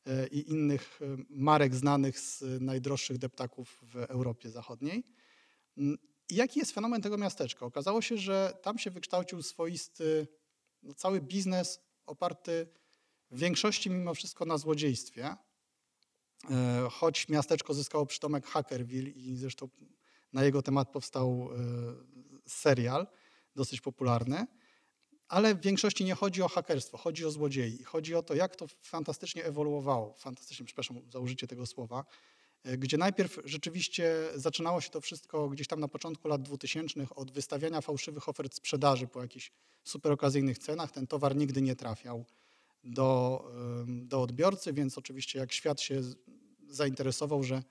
e, 0.05 0.27
i 0.27 0.51
innych 0.51 0.99
marek 1.29 1.75
znanych 1.75 2.19
z 2.19 2.43
najdroższych 2.61 3.17
deptaków 3.17 3.79
w 3.81 3.95
Europie 3.95 4.49
Zachodniej. 4.49 5.03
Mm, 5.77 5.97
I 6.29 6.35
jaki 6.35 6.59
jest 6.59 6.71
fenomen 6.71 7.01
tego 7.01 7.17
miasteczka? 7.17 7.65
Okazało 7.65 8.01
się, 8.01 8.17
że 8.17 8.57
tam 8.61 8.77
się 8.77 8.91
wykształcił 8.91 9.41
swoisty 9.41 10.27
no, 10.83 10.93
cały 10.93 11.21
biznes 11.21 11.79
oparty 12.05 12.67
w 13.31 13.39
większości 13.39 13.89
mimo 13.89 14.13
wszystko 14.13 14.45
na 14.45 14.57
złodziejstwie, 14.57 15.35
e, 16.49 16.87
choć 16.91 17.29
miasteczko 17.29 17.73
zyskało 17.73 18.05
przydomek 18.05 18.47
Hackerville 18.47 19.09
i 19.09 19.35
zresztą 19.35 19.69
na 20.33 20.43
jego 20.43 20.61
temat 20.61 20.91
powstał 20.91 21.49
e, 21.51 21.57
serial 22.47 23.07
dosyć 23.55 23.81
popularny. 23.81 24.47
Ale 25.27 25.55
w 25.55 25.61
większości 25.61 26.05
nie 26.05 26.15
chodzi 26.15 26.41
o 26.41 26.47
hakerstwo, 26.47 26.97
chodzi 26.97 27.25
o 27.25 27.31
złodziei. 27.31 27.83
Chodzi 27.83 28.15
o 28.15 28.23
to, 28.23 28.35
jak 28.35 28.55
to 28.55 28.67
fantastycznie 28.81 29.45
ewoluowało, 29.45 30.15
fantastycznie, 30.17 30.65
przepraszam 30.65 30.97
za 31.11 31.19
użycie 31.19 31.47
tego 31.47 31.65
słowa, 31.65 32.05
e, 32.63 32.77
gdzie 32.77 32.97
najpierw 32.97 33.39
rzeczywiście 33.45 34.15
zaczynało 34.35 34.81
się 34.81 34.89
to 34.89 35.01
wszystko 35.01 35.49
gdzieś 35.49 35.67
tam 35.67 35.79
na 35.79 35.87
początku 35.87 36.27
lat 36.27 36.41
2000 36.41 37.07
od 37.15 37.31
wystawiania 37.31 37.81
fałszywych 37.81 38.29
ofert 38.29 38.55
sprzedaży 38.55 39.07
po 39.07 39.21
jakichś 39.21 39.51
super 39.83 40.11
okazyjnych 40.11 40.57
cenach. 40.57 40.91
Ten 40.91 41.07
towar 41.07 41.35
nigdy 41.35 41.61
nie 41.61 41.75
trafiał 41.75 42.25
do, 42.87 43.43
do 43.87 44.21
odbiorcy, 44.21 44.73
więc 44.73 44.97
oczywiście 44.97 45.39
jak 45.39 45.53
świat 45.53 45.81
się 45.81 46.01
zainteresował, 46.67 47.43
że 47.43 47.63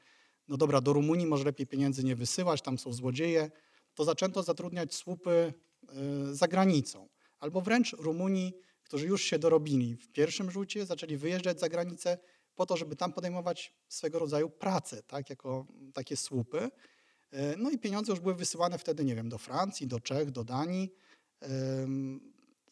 no 0.49 0.57
dobra, 0.57 0.81
do 0.81 0.93
Rumunii 0.93 1.27
może 1.27 1.45
lepiej 1.45 1.67
pieniędzy 1.67 2.05
nie 2.05 2.17
wysyłać, 2.17 2.63
tam 2.63 2.79
są 2.79 2.93
złodzieje, 2.93 3.51
to 3.95 4.05
zaczęto 4.05 4.43
zatrudniać 4.43 4.95
słupy 4.95 5.53
e, 5.89 6.35
za 6.35 6.49
granicą. 6.49 7.09
Albo 7.39 7.61
wręcz 7.61 7.93
Rumuni, 7.93 8.55
którzy 8.83 9.07
już 9.07 9.23
się 9.23 9.39
dorobili 9.39 9.97
w 9.97 10.09
pierwszym 10.09 10.51
rzucie, 10.51 10.87
zaczęli 10.87 11.17
wyjeżdżać 11.17 11.61
za 11.61 11.69
granicę 11.69 12.19
po 12.55 12.67
to, 12.67 12.77
żeby 12.77 12.97
tam 12.97 13.13
podejmować 13.13 13.73
swego 13.89 14.19
rodzaju 14.19 14.51
pracę, 14.51 15.03
tak, 15.03 15.31
jako 15.31 15.67
takie 15.95 16.17
słupy. 16.17 16.71
E, 17.31 17.57
no 17.57 17.71
i 17.71 17.79
pieniądze 17.79 18.13
już 18.13 18.21
były 18.21 18.35
wysyłane 18.35 18.79
wtedy, 18.79 19.05
nie 19.05 19.15
wiem, 19.15 19.29
do 19.29 19.39
Francji, 19.39 19.87
do 19.87 20.01
Czech, 20.01 20.31
do 20.31 20.45
Danii 20.45 20.93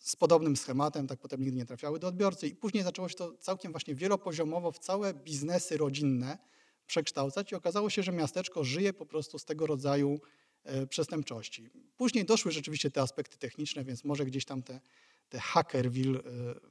z 0.05 0.17
podobnym 0.17 0.57
schematem, 0.57 1.07
tak 1.07 1.21
potem 1.21 1.41
nigdy 1.41 1.57
nie 1.57 1.67
trafiały 1.67 1.99
do 1.99 2.09
odbiorcy. 2.09 2.49
I 2.49 2.55
później 2.55 2.83
zaczęło 2.83 3.09
się 3.09 3.15
to 3.15 3.37
całkiem 3.37 3.73
właśnie 3.73 3.95
wielopoziomowo 3.95 4.73
w 4.73 4.79
całe 4.79 5.15
biznesy 5.15 5.77
rodzinne 5.77 6.39
przekształcać 6.87 7.53
i 7.53 7.55
okazało 7.55 7.91
się, 7.91 8.03
że 8.03 8.13
miasteczko 8.13 8.65
żyje 8.65 8.93
po 8.93 9.07
prostu 9.07 9.39
z 9.39 9.45
tego 9.45 9.67
rodzaju 9.67 10.21
e, 10.65 10.87
przestępczości. 10.87 11.71
Później 11.97 12.25
doszły 12.25 12.53
rzeczywiście 12.53 12.91
te 12.91 13.01
aspekty 13.01 13.39
techniczne, 13.39 13.85
więc 13.85 14.05
może 14.05 14.25
gdzieś 14.25 14.45
tam 14.45 14.63
te, 14.63 14.81
te 15.29 15.39
Hackerville 15.39 16.19
e, 16.19 16.23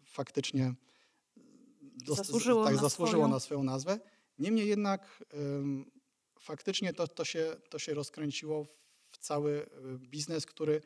faktycznie 0.06 0.74
zasłużyło, 2.06 2.66
tak, 2.66 2.76
na, 2.76 2.82
zasłużyło 2.82 3.24
swoją. 3.24 3.34
na 3.34 3.40
swoją 3.40 3.64
nazwę. 3.64 4.00
Niemniej 4.40 4.68
jednak 4.68 5.24
faktycznie 6.40 6.94
to, 6.94 7.08
to, 7.08 7.26
się, 7.26 7.56
to 7.70 7.80
się 7.80 7.94
rozkręciło 7.94 8.68
w 9.12 9.18
cały 9.18 9.66
e, 9.66 9.98
biznes, 9.98 10.46
który 10.46 10.82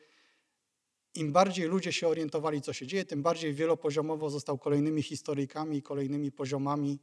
im 1.18 1.32
bardziej 1.32 1.66
ludzie 1.66 1.92
się 1.92 2.08
orientowali, 2.08 2.60
co 2.60 2.72
się 2.72 2.86
dzieje, 2.86 3.04
tym 3.04 3.22
bardziej 3.22 3.54
wielopoziomowo 3.54 4.30
został 4.30 4.58
kolejnymi 4.58 5.02
historyjkami 5.02 5.76
i 5.76 5.82
kolejnymi 5.82 6.32
poziomami 6.32 6.98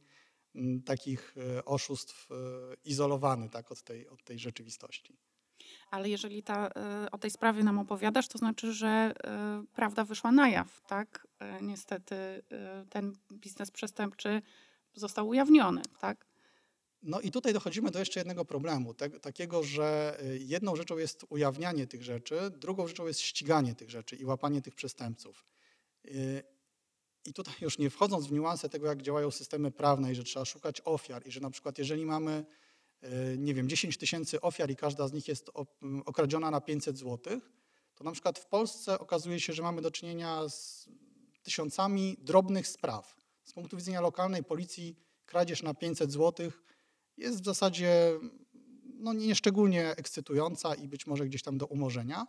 mm, 0.54 0.82
takich 0.82 1.34
e, 1.36 1.64
oszustw 1.64 2.30
e, 2.30 2.34
izolowany 2.84 3.48
tak, 3.48 3.72
od, 3.72 3.82
tej, 3.82 4.08
od 4.08 4.24
tej 4.24 4.38
rzeczywistości. 4.38 5.16
Ale 5.90 6.08
jeżeli 6.08 6.42
ta, 6.42 6.68
e, 6.68 7.10
o 7.10 7.18
tej 7.18 7.30
sprawie 7.30 7.64
nam 7.64 7.78
opowiadasz, 7.78 8.28
to 8.28 8.38
znaczy, 8.38 8.72
że 8.72 9.12
prawda 9.74 10.04
wyszła 10.04 10.32
na 10.32 10.48
jaw, 10.48 10.80
tak? 10.86 11.26
Niestety 11.62 12.42
ten 12.90 13.12
biznes 13.32 13.70
przestępczy 13.70 14.42
został 14.94 15.28
ujawniony, 15.28 15.82
tak? 16.00 16.26
No 17.06 17.20
i 17.20 17.30
tutaj 17.30 17.52
dochodzimy 17.52 17.90
do 17.90 17.98
jeszcze 17.98 18.20
jednego 18.20 18.44
problemu, 18.44 18.94
te, 18.94 19.10
takiego, 19.10 19.62
że 19.62 20.18
y, 20.24 20.38
jedną 20.38 20.76
rzeczą 20.76 20.98
jest 20.98 21.24
ujawnianie 21.28 21.86
tych 21.86 22.02
rzeczy, 22.02 22.50
drugą 22.50 22.86
rzeczą 22.88 23.06
jest 23.06 23.20
ściganie 23.20 23.74
tych 23.74 23.90
rzeczy 23.90 24.16
i 24.16 24.24
łapanie 24.24 24.62
tych 24.62 24.74
przestępców. 24.74 25.44
Y, 26.04 26.42
I 27.24 27.32
tutaj 27.32 27.54
już 27.60 27.78
nie 27.78 27.90
wchodząc 27.90 28.26
w 28.26 28.32
niuanse 28.32 28.68
tego, 28.68 28.86
jak 28.86 29.02
działają 29.02 29.30
systemy 29.30 29.70
prawne 29.70 30.12
i 30.12 30.14
że 30.14 30.24
trzeba 30.24 30.44
szukać 30.44 30.82
ofiar 30.84 31.26
i 31.26 31.30
że 31.30 31.40
na 31.40 31.50
przykład 31.50 31.78
jeżeli 31.78 32.06
mamy, 32.06 32.44
y, 33.04 33.38
nie 33.38 33.54
wiem, 33.54 33.68
10 33.68 33.98
tysięcy 33.98 34.40
ofiar 34.40 34.70
i 34.70 34.76
każda 34.76 35.08
z 35.08 35.12
nich 35.12 35.28
jest 35.28 35.50
okradziona 36.06 36.50
na 36.50 36.60
500 36.60 36.98
zł, 36.98 37.40
to 37.94 38.04
na 38.04 38.12
przykład 38.12 38.38
w 38.38 38.46
Polsce 38.46 38.98
okazuje 38.98 39.40
się, 39.40 39.52
że 39.52 39.62
mamy 39.62 39.82
do 39.82 39.90
czynienia 39.90 40.48
z 40.48 40.88
tysiącami 41.42 42.16
drobnych 42.20 42.68
spraw. 42.68 43.16
Z 43.44 43.52
punktu 43.52 43.76
widzenia 43.76 44.00
lokalnej 44.00 44.44
policji 44.44 44.96
kradzież 45.26 45.62
na 45.62 45.74
500 45.74 46.12
złotych 46.12 46.66
jest 47.16 47.42
w 47.42 47.44
zasadzie 47.44 48.20
no, 48.98 49.12
nieszczególnie 49.12 49.90
ekscytująca 49.90 50.74
i 50.74 50.88
być 50.88 51.06
może 51.06 51.26
gdzieś 51.26 51.42
tam 51.42 51.58
do 51.58 51.66
umorzenia. 51.66 52.26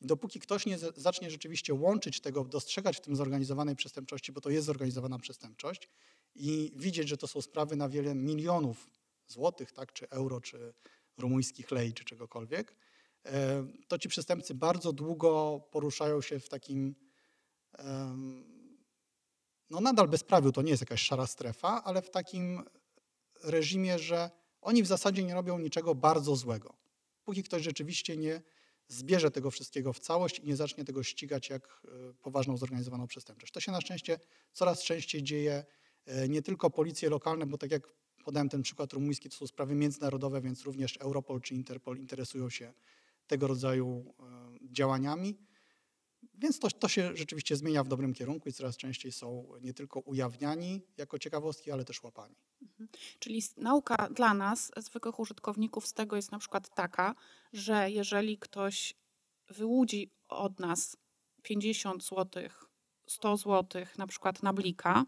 Dopóki 0.00 0.40
ktoś 0.40 0.66
nie 0.66 0.78
zacznie 0.96 1.30
rzeczywiście 1.30 1.74
łączyć 1.74 2.20
tego, 2.20 2.44
dostrzegać 2.44 2.96
w 2.96 3.00
tym 3.00 3.16
zorganizowanej 3.16 3.76
przestępczości, 3.76 4.32
bo 4.32 4.40
to 4.40 4.50
jest 4.50 4.66
zorganizowana 4.66 5.18
przestępczość 5.18 5.88
i 6.34 6.72
widzieć, 6.76 7.08
że 7.08 7.16
to 7.16 7.26
są 7.26 7.42
sprawy 7.42 7.76
na 7.76 7.88
wiele 7.88 8.14
milionów 8.14 8.90
złotych, 9.26 9.72
tak, 9.72 9.92
czy 9.92 10.10
euro, 10.10 10.40
czy 10.40 10.74
rumuńskich 11.18 11.70
lei, 11.70 11.92
czy 11.92 12.04
czegokolwiek, 12.04 12.76
e, 13.24 13.66
to 13.88 13.98
ci 13.98 14.08
przestępcy 14.08 14.54
bardzo 14.54 14.92
długo 14.92 15.60
poruszają 15.70 16.20
się 16.20 16.40
w 16.40 16.48
takim, 16.48 16.94
no 19.70 19.80
nadal 19.80 20.08
bezprawiu, 20.08 20.52
to 20.52 20.62
nie 20.62 20.70
jest 20.70 20.82
jakaś 20.82 21.02
szara 21.02 21.26
strefa, 21.26 21.84
ale 21.84 22.02
w 22.02 22.10
takim 22.10 22.64
reżimie, 23.42 23.98
że 23.98 24.30
oni 24.60 24.82
w 24.82 24.86
zasadzie 24.86 25.24
nie 25.24 25.34
robią 25.34 25.58
niczego 25.58 25.94
bardzo 25.94 26.36
złego. 26.36 26.76
Póki 27.24 27.42
ktoś 27.42 27.62
rzeczywiście 27.62 28.16
nie 28.16 28.42
zbierze 28.88 29.30
tego 29.30 29.50
wszystkiego 29.50 29.92
w 29.92 29.98
całość 29.98 30.38
i 30.38 30.46
nie 30.46 30.56
zacznie 30.56 30.84
tego 30.84 31.02
ścigać 31.02 31.50
jak 31.50 31.82
e, 31.84 32.14
poważną 32.22 32.56
zorganizowaną 32.56 33.06
przestępczość. 33.06 33.52
To 33.52 33.60
się 33.60 33.72
na 33.72 33.80
szczęście 33.80 34.18
coraz 34.52 34.82
częściej 34.82 35.22
dzieje. 35.22 35.64
E, 36.06 36.28
nie 36.28 36.42
tylko 36.42 36.70
policje 36.70 37.10
lokalne, 37.10 37.46
bo 37.46 37.58
tak 37.58 37.70
jak 37.70 37.88
podałem 38.24 38.48
ten 38.48 38.62
przykład 38.62 38.92
rumuński, 38.92 39.28
to 39.28 39.36
są 39.36 39.46
sprawy 39.46 39.74
międzynarodowe, 39.74 40.40
więc 40.40 40.62
również 40.62 40.96
Europol 40.96 41.40
czy 41.40 41.54
Interpol 41.54 41.98
interesują 41.98 42.50
się 42.50 42.72
tego 43.26 43.46
rodzaju 43.46 44.14
e, 44.20 44.72
działaniami. 44.72 45.36
Więc 46.38 46.58
to, 46.58 46.70
to 46.70 46.88
się 46.88 47.16
rzeczywiście 47.16 47.56
zmienia 47.56 47.84
w 47.84 47.88
dobrym 47.88 48.14
kierunku 48.14 48.48
i 48.48 48.52
coraz 48.52 48.76
częściej 48.76 49.12
są 49.12 49.46
nie 49.60 49.74
tylko 49.74 50.00
ujawniani 50.00 50.82
jako 50.96 51.18
ciekawostki, 51.18 51.70
ale 51.70 51.84
też 51.84 52.02
łapani. 52.02 52.34
Mhm. 52.62 52.88
Czyli 53.18 53.42
nauka 53.56 54.08
dla 54.10 54.34
nas, 54.34 54.72
zwykłych 54.76 55.18
użytkowników, 55.18 55.86
z 55.86 55.92
tego 55.92 56.16
jest 56.16 56.32
na 56.32 56.38
przykład 56.38 56.74
taka, 56.74 57.14
że 57.52 57.90
jeżeli 57.90 58.38
ktoś 58.38 58.94
wyłudzi 59.48 60.10
od 60.28 60.60
nas 60.60 60.96
50 61.42 62.04
zł, 62.04 62.42
100 63.06 63.36
zł 63.36 63.82
na 63.98 64.06
przykład 64.06 64.42
na 64.42 64.52
blika, 64.52 65.04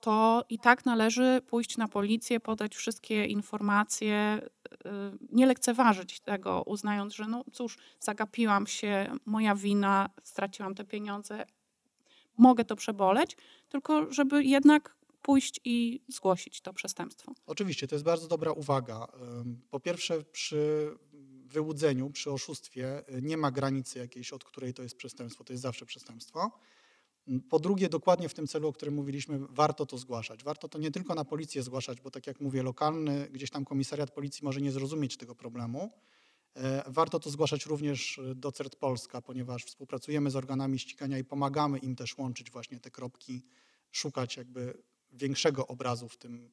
to 0.00 0.44
i 0.48 0.58
tak 0.58 0.86
należy 0.86 1.40
pójść 1.46 1.76
na 1.76 1.88
policję, 1.88 2.40
podać 2.40 2.76
wszystkie 2.76 3.24
informacje, 3.24 4.40
nie 5.32 5.46
lekceważyć 5.46 6.20
tego, 6.20 6.62
uznając, 6.66 7.14
że 7.14 7.26
no 7.26 7.44
cóż, 7.52 7.78
zagapiłam 8.00 8.66
się, 8.66 9.12
moja 9.26 9.54
wina, 9.54 10.10
straciłam 10.22 10.74
te 10.74 10.84
pieniądze, 10.84 11.44
mogę 12.36 12.64
to 12.64 12.76
przeboleć, 12.76 13.36
tylko 13.68 14.12
żeby 14.12 14.44
jednak 14.44 14.96
pójść 15.22 15.60
i 15.64 16.00
zgłosić 16.08 16.60
to 16.60 16.72
przestępstwo. 16.72 17.32
Oczywiście, 17.46 17.88
to 17.88 17.94
jest 17.94 18.04
bardzo 18.04 18.28
dobra 18.28 18.52
uwaga. 18.52 19.06
Po 19.70 19.80
pierwsze, 19.80 20.22
przy 20.22 20.90
wyłudzeniu, 21.50 22.10
przy 22.10 22.30
oszustwie 22.30 23.08
y, 23.16 23.22
nie 23.22 23.36
ma 23.36 23.50
granicy 23.50 23.98
jakiejś, 23.98 24.32
od 24.32 24.44
której 24.44 24.74
to 24.74 24.82
jest 24.82 24.96
przestępstwo, 24.96 25.44
to 25.44 25.52
jest 25.52 25.62
zawsze 25.62 25.86
przestępstwo. 25.86 26.50
Po 27.48 27.58
drugie, 27.58 27.88
dokładnie 27.88 28.28
w 28.28 28.34
tym 28.34 28.46
celu, 28.46 28.68
o 28.68 28.72
którym 28.72 28.94
mówiliśmy, 28.94 29.38
warto 29.38 29.86
to 29.86 29.98
zgłaszać. 29.98 30.44
Warto 30.44 30.68
to 30.68 30.78
nie 30.78 30.90
tylko 30.90 31.14
na 31.14 31.24
policję 31.24 31.62
zgłaszać, 31.62 32.00
bo 32.00 32.10
tak 32.10 32.26
jak 32.26 32.40
mówię, 32.40 32.62
lokalny 32.62 33.28
gdzieś 33.32 33.50
tam 33.50 33.64
komisariat 33.64 34.10
policji 34.10 34.44
może 34.44 34.60
nie 34.60 34.72
zrozumieć 34.72 35.16
tego 35.16 35.34
problemu. 35.34 35.90
E, 36.54 36.84
warto 36.86 37.20
to 37.20 37.30
zgłaszać 37.30 37.66
również 37.66 38.20
do 38.34 38.52
CERT 38.52 38.76
Polska, 38.76 39.22
ponieważ 39.22 39.64
współpracujemy 39.64 40.30
z 40.30 40.36
organami 40.36 40.78
ścigania 40.78 41.18
i 41.18 41.24
pomagamy 41.24 41.78
im 41.78 41.96
też 41.96 42.18
łączyć 42.18 42.50
właśnie 42.50 42.80
te 42.80 42.90
kropki, 42.90 43.42
szukać 43.90 44.36
jakby 44.36 44.82
większego 45.12 45.66
obrazu 45.66 46.08
w 46.08 46.16
tym 46.16 46.50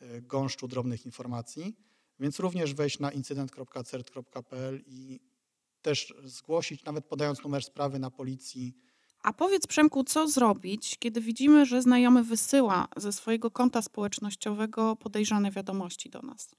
e, 0.00 0.22
gąszczu 0.22 0.68
drobnych 0.68 1.06
informacji. 1.06 1.76
Więc 2.20 2.40
również 2.40 2.74
wejść 2.74 2.98
na 2.98 3.12
incydent.cert.pl 3.12 4.82
i 4.86 5.20
też 5.82 6.14
zgłosić, 6.24 6.84
nawet 6.84 7.06
podając 7.06 7.42
numer 7.42 7.64
sprawy 7.64 7.98
na 7.98 8.10
policji, 8.10 8.76
a 9.22 9.32
powiedz 9.32 9.66
Przemku, 9.66 10.04
co 10.04 10.28
zrobić, 10.28 10.96
kiedy 10.98 11.20
widzimy, 11.20 11.66
że 11.66 11.82
znajomy 11.82 12.24
wysyła 12.24 12.88
ze 12.96 13.12
swojego 13.12 13.50
konta 13.50 13.82
społecznościowego 13.82 14.96
podejrzane 14.96 15.50
wiadomości 15.50 16.10
do 16.10 16.22
nas? 16.22 16.54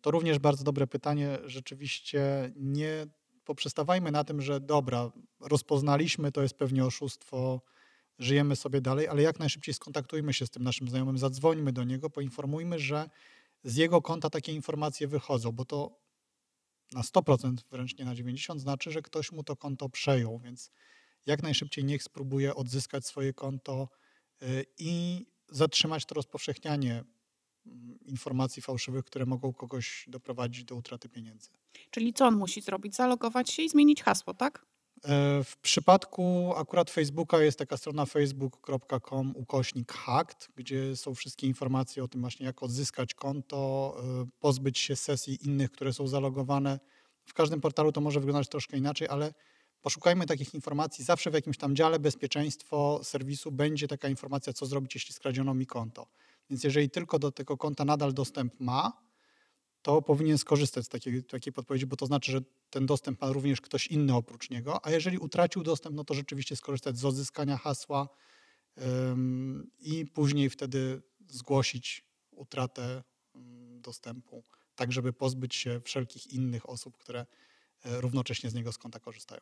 To 0.00 0.10
również 0.10 0.38
bardzo 0.38 0.64
dobre 0.64 0.86
pytanie. 0.86 1.38
Rzeczywiście 1.44 2.52
nie 2.56 3.06
poprzestawajmy 3.44 4.10
na 4.12 4.24
tym, 4.24 4.42
że 4.42 4.60
dobra, 4.60 5.10
rozpoznaliśmy, 5.40 6.32
to 6.32 6.42
jest 6.42 6.54
pewnie 6.54 6.84
oszustwo, 6.84 7.60
żyjemy 8.18 8.56
sobie 8.56 8.80
dalej, 8.80 9.08
ale 9.08 9.22
jak 9.22 9.38
najszybciej 9.38 9.74
skontaktujmy 9.74 10.32
się 10.32 10.46
z 10.46 10.50
tym 10.50 10.62
naszym 10.62 10.88
znajomym, 10.88 11.18
zadzwońmy 11.18 11.72
do 11.72 11.84
niego, 11.84 12.10
poinformujmy, 12.10 12.78
że 12.78 13.10
z 13.64 13.76
jego 13.76 14.02
konta 14.02 14.30
takie 14.30 14.52
informacje 14.52 15.08
wychodzą, 15.08 15.52
bo 15.52 15.64
to 15.64 15.98
na 16.92 17.02
100%, 17.02 17.54
wręcz 17.70 17.98
nie 17.98 18.04
na 18.04 18.14
90%, 18.14 18.58
znaczy, 18.58 18.90
że 18.90 19.02
ktoś 19.02 19.32
mu 19.32 19.44
to 19.44 19.56
konto 19.56 19.88
przejął, 19.88 20.38
więc 20.38 20.70
jak 21.26 21.42
najszybciej 21.42 21.84
niech 21.84 22.02
spróbuje 22.02 22.54
odzyskać 22.54 23.06
swoje 23.06 23.32
konto 23.32 23.88
i 24.78 25.26
zatrzymać 25.48 26.04
to 26.04 26.14
rozpowszechnianie 26.14 27.04
mm, 27.66 27.98
informacji 28.04 28.62
fałszywych, 28.62 29.04
które 29.04 29.26
mogą 29.26 29.52
kogoś 29.52 30.04
doprowadzić 30.08 30.64
do 30.64 30.76
utraty 30.76 31.08
pieniędzy. 31.08 31.48
Czyli 31.90 32.12
co 32.12 32.26
on 32.26 32.36
musi 32.36 32.60
zrobić? 32.60 32.94
Zalogować 32.94 33.50
się 33.50 33.62
i 33.62 33.68
zmienić 33.68 34.02
hasło, 34.02 34.34
tak? 34.34 34.66
E, 35.04 35.44
w 35.44 35.56
przypadku 35.56 36.52
akurat 36.56 36.90
Facebooka 36.90 37.42
jest 37.42 37.58
taka 37.58 37.76
strona 37.76 38.06
facebook.com 38.06 39.32
ukośnik 39.36 39.92
hacked, 39.92 40.48
gdzie 40.56 40.96
są 40.96 41.14
wszystkie 41.14 41.46
informacje 41.46 42.04
o 42.04 42.08
tym 42.08 42.20
właśnie 42.20 42.46
jak 42.46 42.62
odzyskać 42.62 43.14
konto, 43.14 43.96
e, 43.98 44.26
pozbyć 44.40 44.78
się 44.78 44.96
sesji 44.96 45.38
innych, 45.46 45.70
które 45.70 45.92
są 45.92 46.06
zalogowane. 46.06 46.80
W 47.24 47.34
każdym 47.34 47.60
portalu 47.60 47.92
to 47.92 48.00
może 48.00 48.20
wyglądać 48.20 48.48
troszkę 48.48 48.76
inaczej, 48.76 49.08
ale 49.08 49.34
poszukajmy 49.84 50.26
takich 50.26 50.54
informacji. 50.54 51.04
Zawsze 51.04 51.30
w 51.30 51.34
jakimś 51.34 51.56
tam 51.56 51.76
dziale 51.76 51.98
bezpieczeństwo 51.98 53.00
serwisu 53.02 53.52
będzie 53.52 53.88
taka 53.88 54.08
informacja, 54.08 54.52
co 54.52 54.66
zrobić, 54.66 54.94
jeśli 54.94 55.14
skradziono 55.14 55.54
mi 55.54 55.66
konto. 55.66 56.06
Więc 56.50 56.64
jeżeli 56.64 56.90
tylko 56.90 57.18
do 57.18 57.32
tego 57.32 57.56
konta 57.56 57.84
nadal 57.84 58.14
dostęp 58.14 58.60
ma, 58.60 59.02
to 59.82 60.02
powinien 60.02 60.38
skorzystać 60.38 60.84
z 60.84 60.88
takiej, 60.88 61.24
takiej 61.24 61.52
podpowiedzi, 61.52 61.86
bo 61.86 61.96
to 61.96 62.06
znaczy, 62.06 62.32
że 62.32 62.40
ten 62.70 62.86
dostęp 62.86 63.20
ma 63.20 63.32
również 63.32 63.60
ktoś 63.60 63.86
inny 63.86 64.14
oprócz 64.14 64.50
niego, 64.50 64.86
a 64.86 64.90
jeżeli 64.90 65.18
utracił 65.18 65.62
dostęp, 65.62 65.96
no 65.96 66.04
to 66.04 66.14
rzeczywiście 66.14 66.56
skorzystać 66.56 66.98
z 66.98 67.04
odzyskania 67.04 67.56
hasła 67.56 68.08
ym, 68.82 69.70
i 69.78 70.06
później 70.06 70.50
wtedy 70.50 71.02
zgłosić 71.28 72.04
utratę 72.30 73.02
dostępu, 73.80 74.44
tak 74.74 74.92
żeby 74.92 75.12
pozbyć 75.12 75.54
się 75.54 75.80
wszelkich 75.80 76.26
innych 76.26 76.68
osób, 76.68 76.96
które 76.96 77.26
y, 77.86 78.00
równocześnie 78.00 78.50
z 78.50 78.54
niego 78.54 78.72
z 78.72 78.78
konta 78.78 79.00
korzystają. 79.00 79.40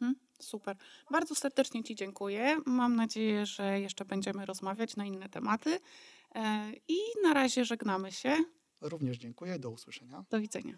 Mhm, 0.00 0.14
super. 0.40 0.76
Bardzo 1.10 1.34
serdecznie 1.34 1.84
Ci 1.84 1.94
dziękuję. 1.94 2.60
Mam 2.66 2.96
nadzieję, 2.96 3.46
że 3.46 3.80
jeszcze 3.80 4.04
będziemy 4.04 4.46
rozmawiać 4.46 4.96
na 4.96 5.04
inne 5.04 5.28
tematy. 5.28 5.78
E, 6.34 6.72
I 6.88 6.96
na 7.22 7.34
razie 7.34 7.64
żegnamy 7.64 8.12
się. 8.12 8.36
Również 8.80 9.18
dziękuję. 9.18 9.58
Do 9.58 9.70
usłyszenia. 9.70 10.24
Do 10.30 10.40
widzenia. 10.40 10.74